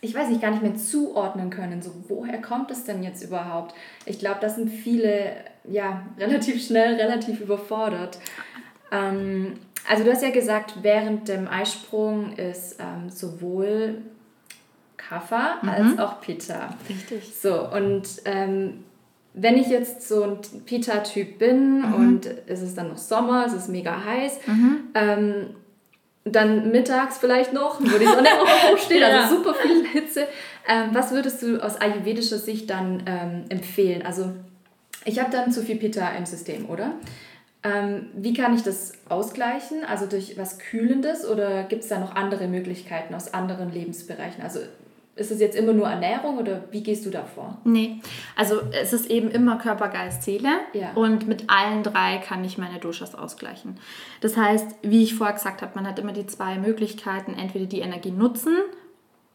[0.00, 1.82] ich weiß nicht, gar nicht mehr zuordnen können.
[1.82, 3.74] So, woher kommt es denn jetzt überhaupt?
[4.06, 8.18] Ich glaube, das sind viele, ja, relativ schnell, relativ überfordert.
[8.90, 9.58] Ähm,
[9.90, 14.02] also du hast ja gesagt, während dem Eisprung ist ähm, sowohl
[15.12, 15.68] Kaffer mhm.
[15.68, 16.74] als auch Pita.
[16.88, 17.34] Richtig.
[17.34, 18.84] So, und ähm,
[19.34, 21.94] wenn ich jetzt so ein Pita-Typ bin mhm.
[21.94, 24.78] und es ist dann noch Sommer, es ist mega heiß, mhm.
[24.94, 25.46] ähm,
[26.24, 29.22] dann mittags vielleicht noch, wo die Sonne auch hochsteht, also ja.
[29.22, 30.26] also super viel Hitze.
[30.68, 34.02] Ähm, was würdest du aus ayurvedischer Sicht dann ähm, empfehlen?
[34.06, 34.32] Also
[35.04, 36.94] ich habe dann zu viel Pitta im System, oder?
[37.64, 39.84] Ähm, wie kann ich das ausgleichen?
[39.84, 44.42] Also durch was Kühlendes oder gibt es da noch andere Möglichkeiten aus anderen Lebensbereichen?
[44.42, 44.60] Also
[45.14, 47.58] ist es jetzt immer nur Ernährung oder wie gehst du da vor?
[47.64, 48.00] Nee,
[48.34, 50.92] also es ist eben immer Körper, Geist, Seele ja.
[50.94, 53.76] und mit allen drei kann ich meine Doshas ausgleichen.
[54.22, 57.80] Das heißt, wie ich vorher gesagt habe, man hat immer die zwei Möglichkeiten, entweder die
[57.80, 58.56] Energie nutzen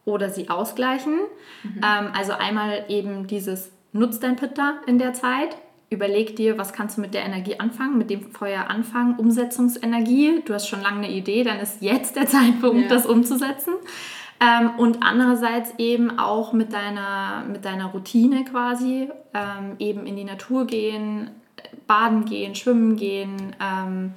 [0.04, 1.14] oder sie ausgleichen.
[1.62, 1.76] Mhm.
[1.76, 5.56] Ähm, also einmal eben dieses Nutz dein Pitta in der Zeit.
[5.90, 10.42] Überleg dir, was kannst du mit der Energie anfangen, mit dem Feuer anfangen, Umsetzungsenergie.
[10.44, 12.88] Du hast schon lange eine Idee, dann ist jetzt der Zeitpunkt, ja.
[12.88, 13.74] das umzusetzen.
[14.40, 20.24] Ähm, und andererseits eben auch mit deiner, mit deiner Routine quasi, ähm, eben in die
[20.24, 21.30] Natur gehen,
[21.86, 23.56] baden gehen, schwimmen gehen.
[23.60, 24.14] Ähm,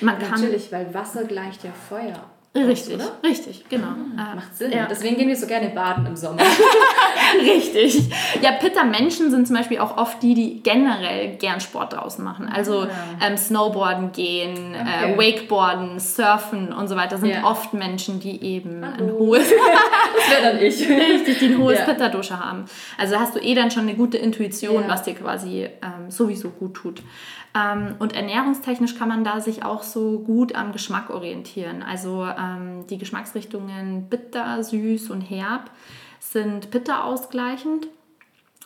[0.00, 2.31] man Natürlich, kann, weil Wasser gleicht ja Feuer.
[2.54, 3.12] Richtig, oder?
[3.24, 3.88] richtig, genau.
[4.18, 4.72] Ah, macht Sinn.
[4.72, 4.86] Ja.
[4.86, 6.42] Deswegen gehen wir so gerne baden im Sommer.
[7.40, 8.10] richtig.
[8.42, 12.50] Ja, Pitta-Menschen sind zum Beispiel auch oft die, die generell gern Sport draußen machen.
[12.52, 12.90] Also ja.
[13.26, 15.14] ähm, Snowboarden gehen, okay.
[15.14, 17.44] äh, Wakeboarden, Surfen und so weiter sind ja.
[17.44, 19.04] oft Menschen, die eben Hallo.
[19.04, 19.48] ein hohes...
[20.16, 20.86] das wäre dann ich.
[20.86, 21.86] Richtig, die ein hohes ja.
[21.86, 22.66] Pitta-Dosha haben.
[22.98, 26.74] Also hast du eh dann schon eine gute Intuition, was dir quasi ähm, sowieso gut
[26.74, 27.02] tut.
[27.54, 31.82] Ähm, und ernährungstechnisch kann man da sich auch so gut am Geschmack orientieren.
[31.82, 35.70] Also ähm, die Geschmacksrichtungen bitter, süß und herb
[36.20, 37.86] sind bitter ausgleichend.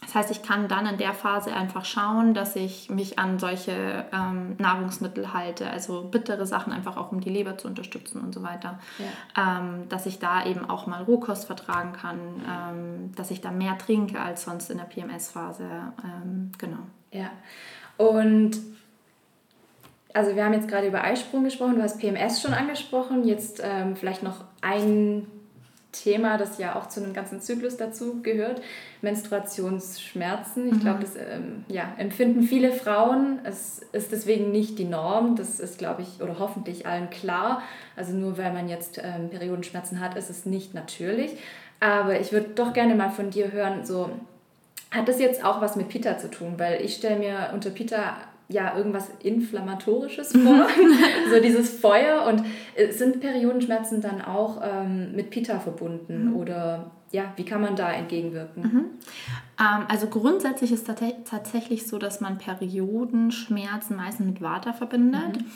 [0.03, 4.05] Das heißt, ich kann dann in der Phase einfach schauen, dass ich mich an solche
[4.13, 8.43] ähm, Nahrungsmittel halte, also bittere Sachen einfach auch, um die Leber zu unterstützen und so
[8.43, 8.79] weiter.
[8.99, 9.59] Ja.
[9.59, 12.19] Ähm, dass ich da eben auch mal Rohkost vertragen kann,
[12.49, 15.65] ähm, dass ich da mehr trinke als sonst in der PMS-Phase.
[16.05, 16.79] Ähm, genau.
[17.11, 17.31] Ja.
[17.97, 18.59] Und
[20.17, 23.97] also wir haben jetzt gerade über Eisprung gesprochen, du hast PMS schon angesprochen, jetzt ähm,
[23.97, 25.27] vielleicht noch ein
[25.93, 28.63] Thema, das ja auch zu einem ganzen Zyklus dazu gehört,
[29.03, 30.69] Menstruationsschmerzen.
[30.69, 30.81] Ich mhm.
[30.81, 33.41] glaube, das ähm, ja, empfinden viele Frauen.
[33.45, 35.37] Es ist deswegen nicht die Norm.
[35.37, 37.63] Das ist, glaube ich, oder hoffentlich allen klar.
[37.95, 41.33] Also nur weil man jetzt ähm, Periodenschmerzen hat, ist es nicht natürlich.
[41.79, 44.09] Aber ich würde doch gerne mal von dir hören, so
[44.91, 46.55] hat das jetzt auch was mit Pita zu tun?
[46.57, 48.17] Weil ich stelle mir unter Pita
[48.49, 50.67] ja irgendwas Inflammatorisches vor,
[51.31, 52.27] so dieses Feuer.
[52.27, 52.45] Und
[52.75, 56.37] äh, sind Periodenschmerzen dann auch ähm, mit Pita verbunden mhm.
[56.37, 58.63] oder ja, wie kann man da entgegenwirken?
[58.63, 58.85] Mhm.
[59.59, 65.39] Ähm, also grundsätzlich ist es tatsächlich so, dass man Periodenschmerzen meistens mit Vata verbindet.
[65.39, 65.47] Mhm.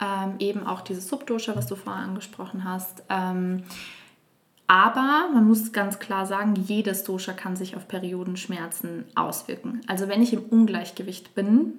[0.00, 3.04] Ähm, eben auch dieses Subdosha, was du vorher angesprochen hast.
[3.08, 3.64] Ähm,
[4.66, 9.82] aber man muss ganz klar sagen, jedes Dosha kann sich auf Periodenschmerzen auswirken.
[9.86, 11.74] Also wenn ich im Ungleichgewicht bin,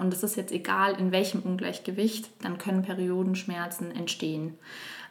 [0.00, 4.54] und es ist jetzt egal, in welchem Ungleichgewicht, dann können Periodenschmerzen entstehen.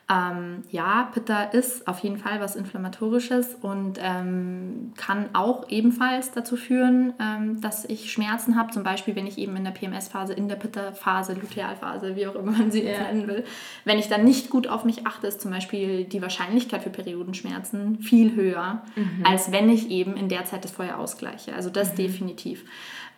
[0.07, 6.57] Ähm, ja, Pitta ist auf jeden Fall was Inflammatorisches und ähm, kann auch ebenfalls dazu
[6.57, 8.71] führen, ähm, dass ich Schmerzen habe.
[8.71, 12.51] Zum Beispiel, wenn ich eben in der PMS-Phase, in der Pitta-Phase, Lutealphase, wie auch immer
[12.51, 13.45] man sie nennen will,
[13.83, 17.99] wenn ich dann nicht gut auf mich achte, ist zum Beispiel die Wahrscheinlichkeit für Periodenschmerzen
[17.99, 19.23] viel höher, mhm.
[19.25, 21.55] als wenn ich eben in der Zeit das Feuer ausgleiche.
[21.55, 21.95] Also das mhm.
[21.95, 22.63] definitiv.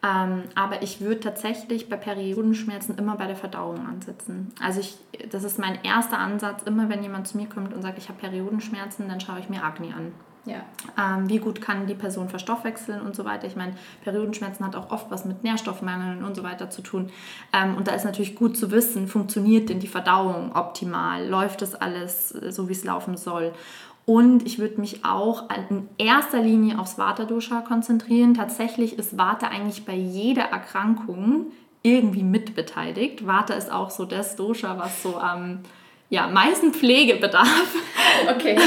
[0.08, 4.54] Ähm, aber ich würde tatsächlich bei Periodenschmerzen immer bei der Verdauung ansetzen.
[4.62, 4.98] Also ich,
[5.32, 6.64] das ist mein erster Ansatz.
[6.64, 9.64] Immer wenn jemand zu mir kommt und sagt, ich habe Periodenschmerzen, dann schaue ich mir
[9.64, 10.12] Agni an.
[10.46, 10.62] Ja.
[10.98, 13.48] Ähm, wie gut kann die Person verstoffwechseln und so weiter.
[13.48, 17.12] Ich meine, Periodenschmerzen hat auch oft was mit Nährstoffmangeln und so weiter zu tun.
[17.52, 21.28] Ähm, und da ist natürlich gut zu wissen, funktioniert denn die Verdauung optimal?
[21.28, 23.52] Läuft das alles so, wie es laufen soll?
[24.10, 28.34] Und ich würde mich auch in erster Linie aufs Vata-Dosha konzentrieren.
[28.34, 31.48] Tatsächlich ist Vata eigentlich bei jeder Erkrankung
[31.82, 33.28] irgendwie mitbeteiligt.
[33.28, 35.60] Vata ist auch so das Dosha, was so am
[36.10, 37.76] ja, meisten Pflege bedarf.
[38.30, 38.58] Okay.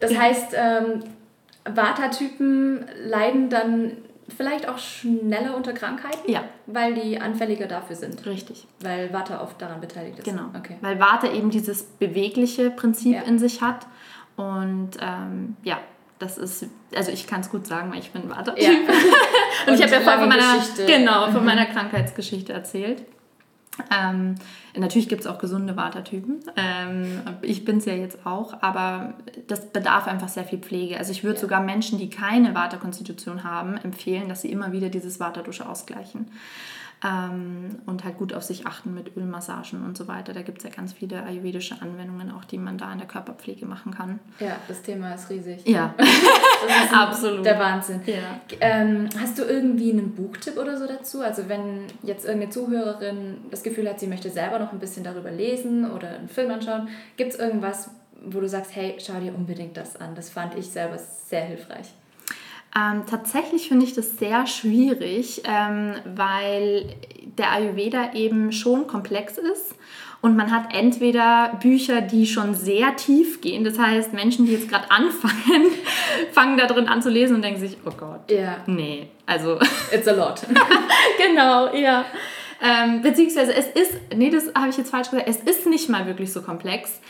[0.00, 1.04] Das heißt, ähm,
[1.64, 3.92] Vata-Typen leiden dann
[4.36, 6.30] vielleicht auch schneller unter Krankheiten?
[6.30, 6.44] Ja.
[6.66, 8.24] Weil die anfälliger dafür sind?
[8.26, 8.66] Richtig.
[8.80, 10.24] Weil Vata oft daran beteiligt ist?
[10.24, 10.46] Genau.
[10.56, 10.76] Okay.
[10.80, 13.22] Weil Vata eben dieses bewegliche Prinzip ja.
[13.22, 13.86] in sich hat
[14.40, 15.78] und ähm, ja,
[16.18, 18.54] das ist, also ich kann es gut sagen, weil ich bin Vata.
[18.56, 18.70] Ja.
[19.66, 21.46] und, ich habe ja vorhin von meiner, genau, von mhm.
[21.46, 23.02] meiner Krankheitsgeschichte erzählt.
[23.90, 24.36] Ähm,
[24.76, 26.40] natürlich gibt es auch gesunde Vata-Typen.
[26.56, 29.14] Ähm, ich bin es ja jetzt auch, aber
[29.46, 30.98] das bedarf einfach sehr viel Pflege.
[30.98, 31.40] Also ich würde ja.
[31.40, 36.30] sogar Menschen, die keine Vata-Konstitution haben, empfehlen, dass sie immer wieder dieses Vata-Dusche ausgleichen
[37.02, 40.32] ähm, und halt gut auf sich achten mit Ölmassagen und so weiter.
[40.34, 43.64] Da gibt es ja ganz viele ayurvedische Anwendungen auch, die man da in der Körperpflege
[43.64, 44.20] machen kann.
[44.38, 45.66] Ja, das Thema ist riesig.
[45.66, 45.94] Ja,
[46.92, 47.44] absolut.
[47.44, 48.02] Der Wahnsinn.
[48.04, 48.40] Ja.
[48.60, 51.22] Ähm, hast du irgendwie einen Buchtipp oder so dazu?
[51.22, 55.30] Also wenn jetzt irgendeine Zuhörerin das Gefühl hat, sie möchte selber noch ein bisschen darüber
[55.30, 57.90] lesen oder einen Film anschauen, gibt es irgendwas,
[58.26, 60.14] wo du sagst, hey, schau dir unbedingt das an.
[60.14, 61.94] Das fand ich selber sehr hilfreich.
[62.76, 66.94] Ähm, tatsächlich finde ich das sehr schwierig, ähm, weil
[67.38, 69.74] der Ayurveda eben schon komplex ist
[70.20, 74.68] und man hat entweder Bücher, die schon sehr tief gehen, das heißt Menschen, die jetzt
[74.68, 75.70] gerade anfangen,
[76.32, 78.58] fangen da drin an zu lesen und denken sich, oh Gott, yeah.
[78.66, 79.58] nee, also...
[79.92, 80.42] It's a lot.
[81.18, 82.04] genau, ja.
[82.62, 86.06] Ähm, beziehungsweise es ist, nee, das habe ich jetzt falsch gesagt, es ist nicht mal
[86.06, 87.00] wirklich so komplex,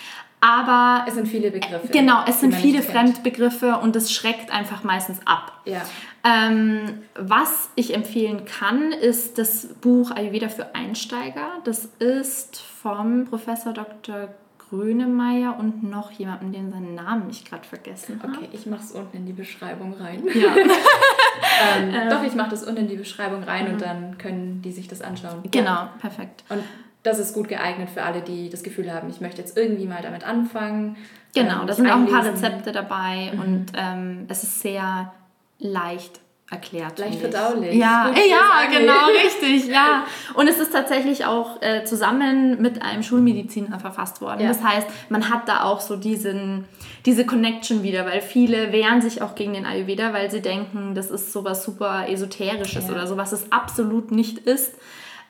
[0.40, 1.88] aber es sind viele Begriffe.
[1.88, 5.60] Genau, es sind viele Fremdbegriffe und es schreckt einfach meistens ab.
[5.66, 5.82] Ja.
[6.24, 11.58] Ähm, was ich empfehlen kann, ist das Buch Ayurveda für Einsteiger.
[11.64, 14.28] Das ist vom Professor Dr.
[14.70, 18.34] Grönemeyer und noch jemanden, den seinen Namen ich gerade vergessen habe.
[18.36, 20.22] Okay, ich mache es unten in die Beschreibung rein.
[20.32, 20.56] Ja.
[20.56, 23.72] ähm, ähm, doch, ich mache das unten in die Beschreibung rein mhm.
[23.72, 25.42] und dann können die sich das anschauen.
[25.50, 25.94] Genau, ja.
[26.00, 26.44] perfekt.
[26.48, 26.62] Und
[27.02, 30.02] das ist gut geeignet für alle, die das Gefühl haben, ich möchte jetzt irgendwie mal
[30.02, 30.96] damit anfangen.
[31.34, 33.40] Genau, ähm, da sind auch ein paar Rezepte dabei mhm.
[33.40, 35.12] und ähm, es ist sehr
[35.58, 36.20] leicht
[36.50, 36.98] erklärt.
[36.98, 37.74] Leicht verdaulich.
[37.74, 40.04] Ja, ja genau, richtig, ja.
[40.34, 44.40] Und es ist tatsächlich auch äh, zusammen mit einem Schulmediziner verfasst worden.
[44.40, 44.48] Ja.
[44.48, 46.64] Das heißt, man hat da auch so diesen,
[47.06, 51.10] diese Connection wieder, weil viele wehren sich auch gegen den Ayurveda, weil sie denken, das
[51.10, 52.94] ist sowas super Esoterisches ja.
[52.94, 54.74] oder so, was es absolut nicht ist.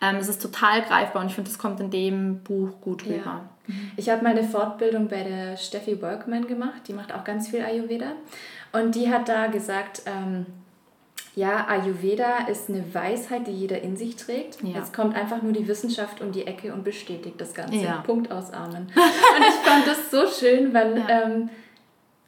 [0.03, 3.17] Ähm, es ist total greifbar und ich finde, das kommt in dem Buch gut rüber.
[3.17, 3.51] Ja.
[3.97, 8.13] Ich habe meine Fortbildung bei der Steffi Workman gemacht, die macht auch ganz viel Ayurveda.
[8.73, 10.47] Und die hat da gesagt, ähm,
[11.37, 14.63] Ja, Ayurveda ist eine Weisheit, die jeder in sich trägt.
[14.63, 14.79] Ja.
[14.79, 17.77] Jetzt kommt einfach nur die Wissenschaft um die Ecke und bestätigt das Ganze.
[17.77, 17.99] Ja.
[18.05, 18.87] Punkt aus Amen.
[19.37, 21.25] und ich fand das so schön, weil ja.
[21.25, 21.49] ähm,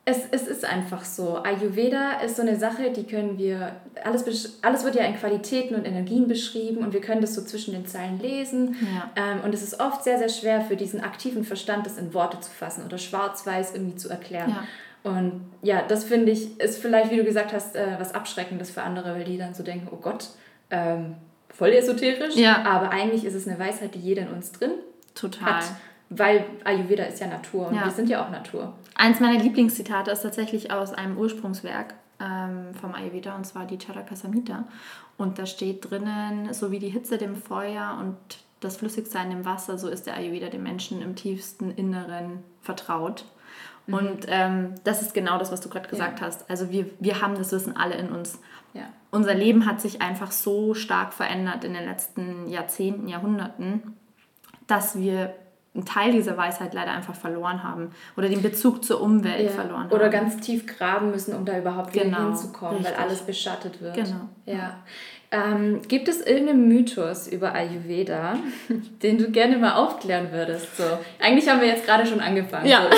[0.05, 1.39] es, es ist einfach so.
[1.43, 5.85] Ayurveda ist so eine Sache, die können wir, alles, alles wird ja in Qualitäten und
[5.85, 8.77] Energien beschrieben und wir können das so zwischen den Zeilen lesen.
[8.81, 9.11] Ja.
[9.15, 12.41] Ähm, und es ist oft sehr, sehr schwer für diesen aktiven Verstand, das in Worte
[12.41, 14.51] zu fassen oder schwarz-weiß irgendwie zu erklären.
[14.51, 14.65] Ja.
[15.05, 18.83] Und ja, das finde ich, ist vielleicht, wie du gesagt hast, äh, was Abschreckendes für
[18.83, 20.31] andere, weil die dann so denken, oh Gott,
[20.71, 21.15] ähm,
[21.49, 22.35] voll esoterisch.
[22.35, 22.65] Ja.
[22.65, 24.73] Aber eigentlich ist es eine Weisheit, die jeder in uns drin
[25.15, 25.59] Total.
[25.59, 25.65] hat.
[26.15, 27.85] Weil Ayurveda ist ja Natur und ja.
[27.85, 28.75] wir sind ja auch Natur.
[28.95, 34.15] Eins meiner Lieblingszitate ist tatsächlich aus einem Ursprungswerk ähm, vom Ayurveda und zwar die Charaka
[34.15, 34.65] Samhita.
[35.17, 38.17] Und da steht drinnen, so wie die Hitze dem Feuer und
[38.61, 43.25] das Flüssigsein im Wasser, so ist der Ayurveda dem Menschen im tiefsten Inneren vertraut.
[43.87, 43.95] Mhm.
[43.95, 46.27] Und ähm, das ist genau das, was du gerade gesagt ja.
[46.27, 46.49] hast.
[46.49, 48.39] Also wir, wir haben das Wissen alle in uns.
[48.75, 48.89] Ja.
[49.11, 53.97] Unser Leben hat sich einfach so stark verändert in den letzten Jahrzehnten, Jahrhunderten,
[54.67, 55.35] dass wir
[55.75, 59.51] einen Teil dieser Weisheit leider einfach verloren haben oder den Bezug zur Umwelt ja.
[59.51, 59.93] verloren haben.
[59.93, 62.29] Oder ganz tief graben müssen, um da überhaupt genau.
[62.29, 62.97] hinzukommen, Richtig.
[62.97, 63.95] weil alles beschattet wird.
[63.95, 64.29] Genau.
[64.45, 64.77] Ja.
[65.31, 68.37] Ähm, gibt es irgendeinen Mythos über Ayurveda,
[69.03, 70.77] den du gerne mal aufklären würdest?
[70.77, 70.85] So,
[71.19, 72.67] eigentlich haben wir jetzt gerade schon angefangen.
[72.67, 72.83] Ja.
[72.83, 72.97] So,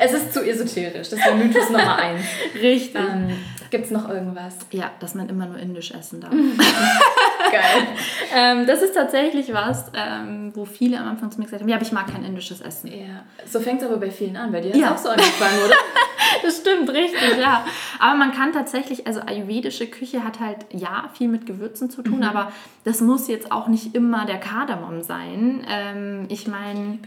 [0.00, 1.10] es, ist, zu esoterisch.
[1.10, 2.22] Das wäre Mythos Nummer eins.
[2.54, 2.96] Richtig.
[2.96, 3.36] Ähm,
[3.70, 4.56] Gibt es noch irgendwas?
[4.70, 6.32] Ja, dass man immer nur indisch essen darf.
[7.54, 7.86] Geil.
[8.34, 11.76] ähm, das ist tatsächlich was, ähm, wo viele am Anfang zu mir gesagt haben, ja,
[11.76, 12.88] aber ich mag kein indisches Essen.
[12.88, 13.24] Ja.
[13.46, 14.52] So fängt es aber bei vielen an.
[14.52, 14.94] Bei dir ja.
[14.94, 15.74] auch so angefangen, oder?
[16.42, 17.64] das stimmt, richtig, ja.
[17.98, 22.18] Aber man kann tatsächlich, also ayurvedische Küche hat halt, ja, viel mit Gewürzen zu tun,
[22.18, 22.24] mhm.
[22.24, 22.52] aber
[22.84, 25.66] das muss jetzt auch nicht immer der Kardamom sein.
[25.68, 26.98] Ähm, ich meine,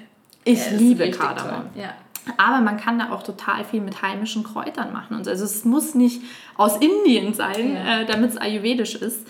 [0.43, 1.65] ich ja, liebe Kardamom.
[1.75, 1.93] Ja.
[2.35, 5.15] Aber man kann da auch total viel mit heimischen Kräutern machen.
[5.15, 5.31] Und so.
[5.31, 6.21] Also es muss nicht
[6.55, 8.01] aus Indien sein, ja.
[8.01, 9.25] äh, damit es ayurvedisch ist.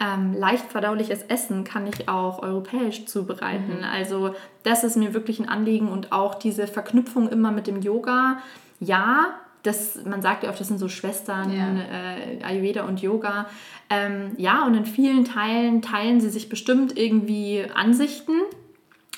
[0.00, 3.78] Ähm, leicht verdauliches Essen kann ich auch europäisch zubereiten.
[3.78, 3.84] Mhm.
[3.84, 8.38] Also das ist mir wirklich ein Anliegen und auch diese Verknüpfung immer mit dem Yoga.
[8.78, 11.66] Ja, das, man sagt ja oft, das sind so Schwestern, ja.
[11.66, 13.46] äh, Ayurveda und Yoga.
[13.90, 18.32] Ähm, ja, und in vielen Teilen teilen sie sich bestimmt irgendwie Ansichten.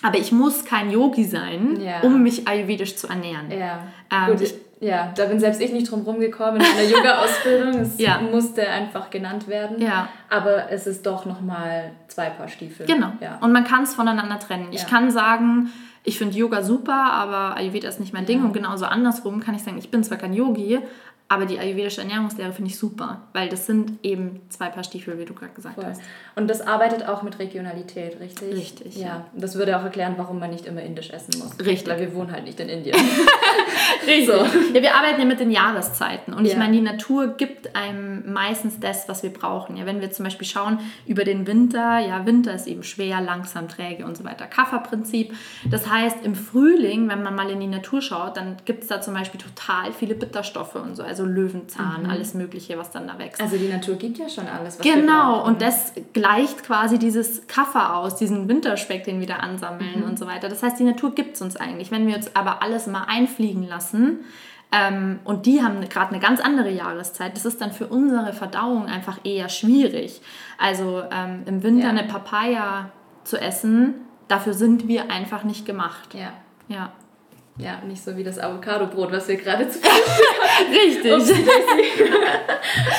[0.02, 2.00] Aber ich muss kein Yogi sein, ja.
[2.00, 3.50] um mich ayurvedisch zu ernähren.
[3.52, 3.86] Ja.
[4.10, 7.80] Ähm, Gut, ich, ja, da bin selbst ich nicht drum rumgekommen in einer Yoga-Ausbildung.
[7.82, 8.20] Es ja.
[8.20, 9.80] musste einfach genannt werden.
[9.80, 10.08] Ja.
[10.28, 12.86] Aber es ist doch nochmal zwei Paar Stiefel.
[12.86, 13.12] Genau.
[13.20, 13.38] Ja.
[13.40, 14.68] Und man kann es voneinander trennen.
[14.72, 15.70] Ich kann sagen,
[16.02, 18.44] ich finde Yoga super, aber Ayurveda ist nicht mein Ding.
[18.44, 20.80] Und genauso andersrum kann ich sagen, ich bin zwar kein Yogi,
[21.32, 25.24] aber die ayurvedische Ernährungslehre finde ich super, weil das sind eben zwei Paar Stiefel, wie
[25.24, 25.86] du gerade gesagt Voll.
[25.86, 26.02] hast.
[26.36, 28.54] Und das arbeitet auch mit Regionalität, richtig?
[28.54, 28.96] Richtig.
[28.96, 29.06] Ja.
[29.06, 29.26] ja.
[29.34, 31.58] Das würde auch erklären, warum man nicht immer indisch essen muss.
[31.58, 31.88] Richtig.
[31.88, 32.94] Weil wir wohnen halt nicht in Indien.
[34.06, 34.26] richtig.
[34.26, 34.44] So.
[34.74, 36.34] Ja, wir arbeiten ja mit den Jahreszeiten.
[36.34, 36.52] Und ja.
[36.52, 39.78] ich meine, die Natur gibt einem meistens das, was wir brauchen.
[39.78, 43.68] Ja, wenn wir zum Beispiel schauen über den Winter, ja, Winter ist eben schwer, langsam,
[43.68, 44.46] träge und so weiter.
[44.46, 45.32] Kafferprinzip.
[45.70, 49.00] Das heißt, im Frühling, wenn man mal in die Natur schaut, dann gibt es da
[49.00, 51.02] zum Beispiel total viele Bitterstoffe und so.
[51.02, 52.10] Also also Löwenzahn, mhm.
[52.10, 53.40] alles Mögliche, was dann da wächst.
[53.40, 57.96] Also die Natur gibt ja schon alles, was Genau, und das gleicht quasi dieses Kaffer
[57.96, 60.04] aus, diesen Winterspeck, den wir da ansammeln mhm.
[60.04, 60.48] und so weiter.
[60.48, 61.90] Das heißt, die Natur gibt es uns eigentlich.
[61.90, 64.20] Wenn wir uns aber alles mal einfliegen lassen,
[64.74, 67.36] ähm, und die haben gerade eine ganz andere Jahreszeit.
[67.36, 70.22] Das ist dann für unsere Verdauung einfach eher schwierig.
[70.56, 71.90] Also ähm, im Winter ja.
[71.90, 72.88] eine Papaya
[73.24, 73.94] zu essen,
[74.28, 76.14] dafür sind wir einfach nicht gemacht.
[76.14, 76.32] Ja.
[76.68, 76.90] Ja.
[77.58, 79.78] Ja, nicht so wie das Avocado-Brot, was wir gerade zu
[80.70, 81.36] Richtig.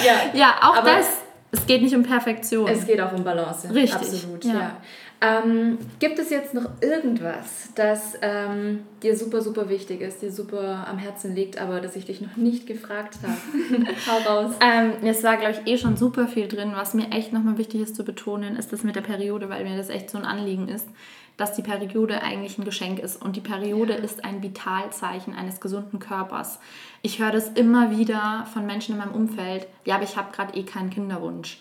[0.05, 0.13] ja.
[0.33, 1.23] ja, auch Aber das.
[1.51, 2.67] Es geht nicht um Perfektion.
[2.67, 3.73] Es geht auch um Balance.
[3.73, 3.93] Richtig.
[3.93, 4.53] Absolut, ja.
[4.53, 4.77] ja.
[5.23, 10.85] Ähm, gibt es jetzt noch irgendwas, das ähm, dir super, super wichtig ist, dir super
[10.85, 13.85] am Herzen liegt, aber das ich dich noch nicht gefragt habe?
[14.27, 14.55] Hau raus.
[14.59, 16.73] Ähm, es war, glaube ich, eh schon super viel drin.
[16.75, 19.77] Was mir echt nochmal wichtig ist zu betonen, ist das mit der Periode, weil mir
[19.77, 20.89] das echt so ein Anliegen ist
[21.37, 23.99] dass die Periode eigentlich ein Geschenk ist und die Periode ja.
[23.99, 26.59] ist ein Vitalzeichen eines gesunden Körpers.
[27.01, 30.57] Ich höre das immer wieder von Menschen in meinem Umfeld, ja, aber ich habe gerade
[30.57, 31.59] eh keinen Kinderwunsch.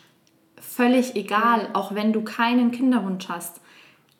[0.60, 1.68] Völlig egal, ja.
[1.74, 3.60] auch wenn du keinen Kinderwunsch hast.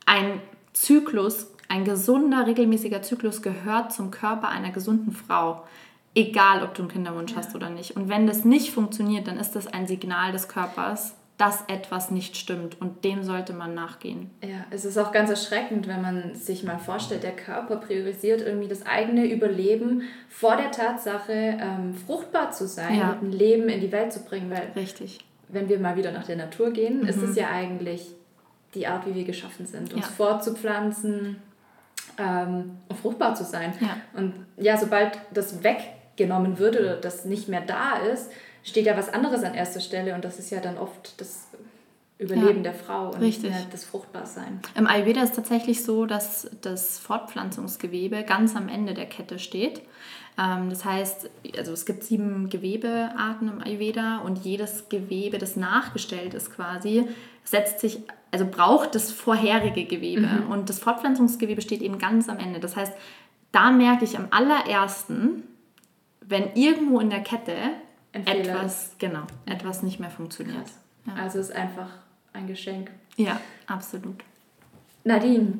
[0.07, 0.40] Ein
[0.72, 5.64] Zyklus, ein gesunder, regelmäßiger Zyklus gehört zum Körper einer gesunden Frau.
[6.14, 7.38] Egal, ob du einen Kinderwunsch ja.
[7.38, 7.96] hast oder nicht.
[7.96, 12.37] Und wenn das nicht funktioniert, dann ist das ein Signal des Körpers, dass etwas nicht
[12.37, 14.30] stimmt und dem sollte man nachgehen.
[14.43, 18.68] Ja, es ist auch ganz erschreckend, wenn man sich mal vorstellt, der Körper priorisiert irgendwie
[18.68, 23.12] das eigene Überleben vor der Tatsache, ähm, fruchtbar zu sein ja.
[23.12, 24.51] und ein Leben in die Welt zu bringen.
[24.51, 25.18] Weil Richtig.
[25.49, 27.09] Wenn wir mal wieder nach der Natur gehen, mhm.
[27.09, 28.14] ist es ja eigentlich
[28.74, 30.12] die Art, wie wir geschaffen sind, uns ja.
[30.12, 31.37] fortzupflanzen
[32.18, 33.74] ähm, und fruchtbar zu sein.
[33.80, 33.97] Ja.
[34.14, 38.30] Und ja, sobald das weggenommen wird oder das nicht mehr da ist,
[38.62, 41.48] steht ja was anderes an erster Stelle und das ist ja dann oft das
[42.22, 43.52] Überleben ja, der Frau und richtig.
[43.72, 44.60] das Fruchtbarsein.
[44.76, 49.82] Im Ayurveda ist es tatsächlich so, dass das Fortpflanzungsgewebe ganz am Ende der Kette steht.
[50.38, 56.34] Ähm, das heißt, also es gibt sieben Gewebearten im Ayurveda und jedes Gewebe, das nachgestellt
[56.34, 57.08] ist quasi,
[57.44, 57.98] setzt sich,
[58.30, 60.26] also braucht das vorherige Gewebe.
[60.26, 60.50] Mhm.
[60.50, 62.60] Und das Fortpflanzungsgewebe steht eben ganz am Ende.
[62.60, 62.92] Das heißt,
[63.50, 65.42] da merke ich am allerersten,
[66.20, 67.56] wenn irgendwo in der Kette
[68.12, 70.66] etwas, genau, etwas nicht mehr funktioniert.
[71.06, 71.14] Ja.
[71.14, 71.88] Also es ist einfach
[72.32, 72.90] ein Geschenk.
[73.16, 74.22] Ja, absolut.
[75.04, 75.58] Nadine,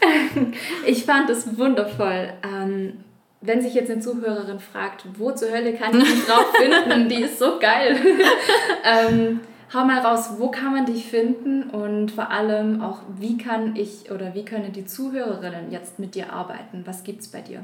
[0.86, 2.32] ich fand es wundervoll.
[2.42, 3.04] Ähm,
[3.40, 7.22] wenn sich jetzt eine Zuhörerin fragt, wo zur Hölle kann ich die Frau finden, die
[7.22, 7.96] ist so geil.
[8.84, 9.40] ähm,
[9.72, 14.10] hau mal raus, wo kann man dich finden und vor allem auch, wie kann ich
[14.10, 16.82] oder wie können die Zuhörerinnen jetzt mit dir arbeiten?
[16.86, 17.62] Was gibt es bei dir?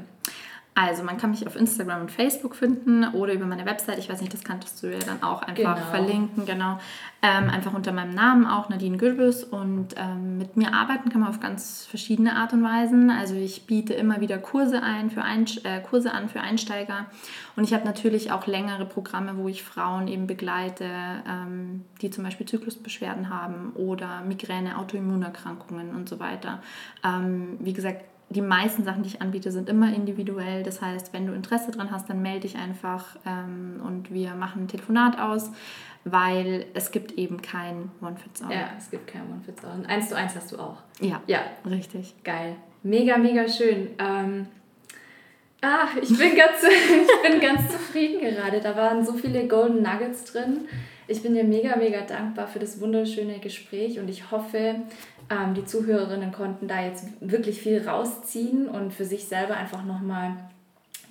[0.75, 3.99] Also man kann mich auf Instagram und Facebook finden oder über meine Website.
[3.99, 5.87] Ich weiß nicht, das kanntest du ja dann auch einfach genau.
[5.91, 6.79] verlinken, genau.
[7.21, 9.43] Ähm, einfach unter meinem Namen auch, Nadine Gürbis.
[9.43, 13.11] Und ähm, mit mir arbeiten kann man auf ganz verschiedene Art und Weisen.
[13.11, 17.05] Also ich biete immer wieder Kurse ein für ein, äh, Kurse an für Einsteiger.
[17.55, 20.85] Und ich habe natürlich auch längere Programme, wo ich Frauen eben begleite,
[21.29, 26.63] ähm, die zum Beispiel Zyklusbeschwerden haben oder Migräne, Autoimmunerkrankungen und so weiter.
[27.03, 30.63] Ähm, wie gesagt, die meisten Sachen, die ich anbiete, sind immer individuell.
[30.63, 34.63] Das heißt, wenn du Interesse dran hast, dann melde dich einfach ähm, und wir machen
[34.63, 35.51] ein Telefonat aus,
[36.03, 38.51] weil es gibt eben kein One-Fits-All.
[38.51, 39.85] Ja, es gibt kein One-Fits-All.
[39.87, 40.77] Eins zu eins hast du auch.
[40.99, 41.41] Ja, ja.
[41.69, 42.15] richtig.
[42.23, 42.55] Geil.
[42.81, 43.89] Mega, mega schön.
[43.99, 44.47] Ähm,
[45.61, 48.59] ah, ich bin, ganz, ich bin ganz zufrieden gerade.
[48.59, 50.67] Da waren so viele Golden Nuggets drin.
[51.07, 54.75] Ich bin dir mega, mega dankbar für das wunderschöne Gespräch und ich hoffe,
[55.29, 60.35] ähm, die Zuhörerinnen konnten da jetzt wirklich viel rausziehen und für sich selber einfach nochmal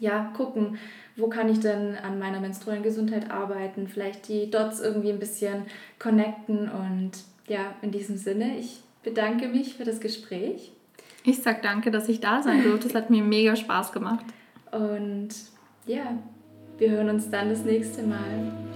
[0.00, 0.78] ja, gucken,
[1.16, 5.64] wo kann ich denn an meiner menstruellen Gesundheit arbeiten, vielleicht die Dots irgendwie ein bisschen
[5.98, 7.12] connecten und
[7.46, 10.72] ja, in diesem Sinne, ich bedanke mich für das Gespräch.
[11.24, 12.88] Ich sag danke, dass ich da sein durfte.
[12.88, 14.24] Es hat mir mega Spaß gemacht.
[14.72, 15.28] Und
[15.86, 16.18] ja,
[16.78, 18.71] wir hören uns dann das nächste Mal.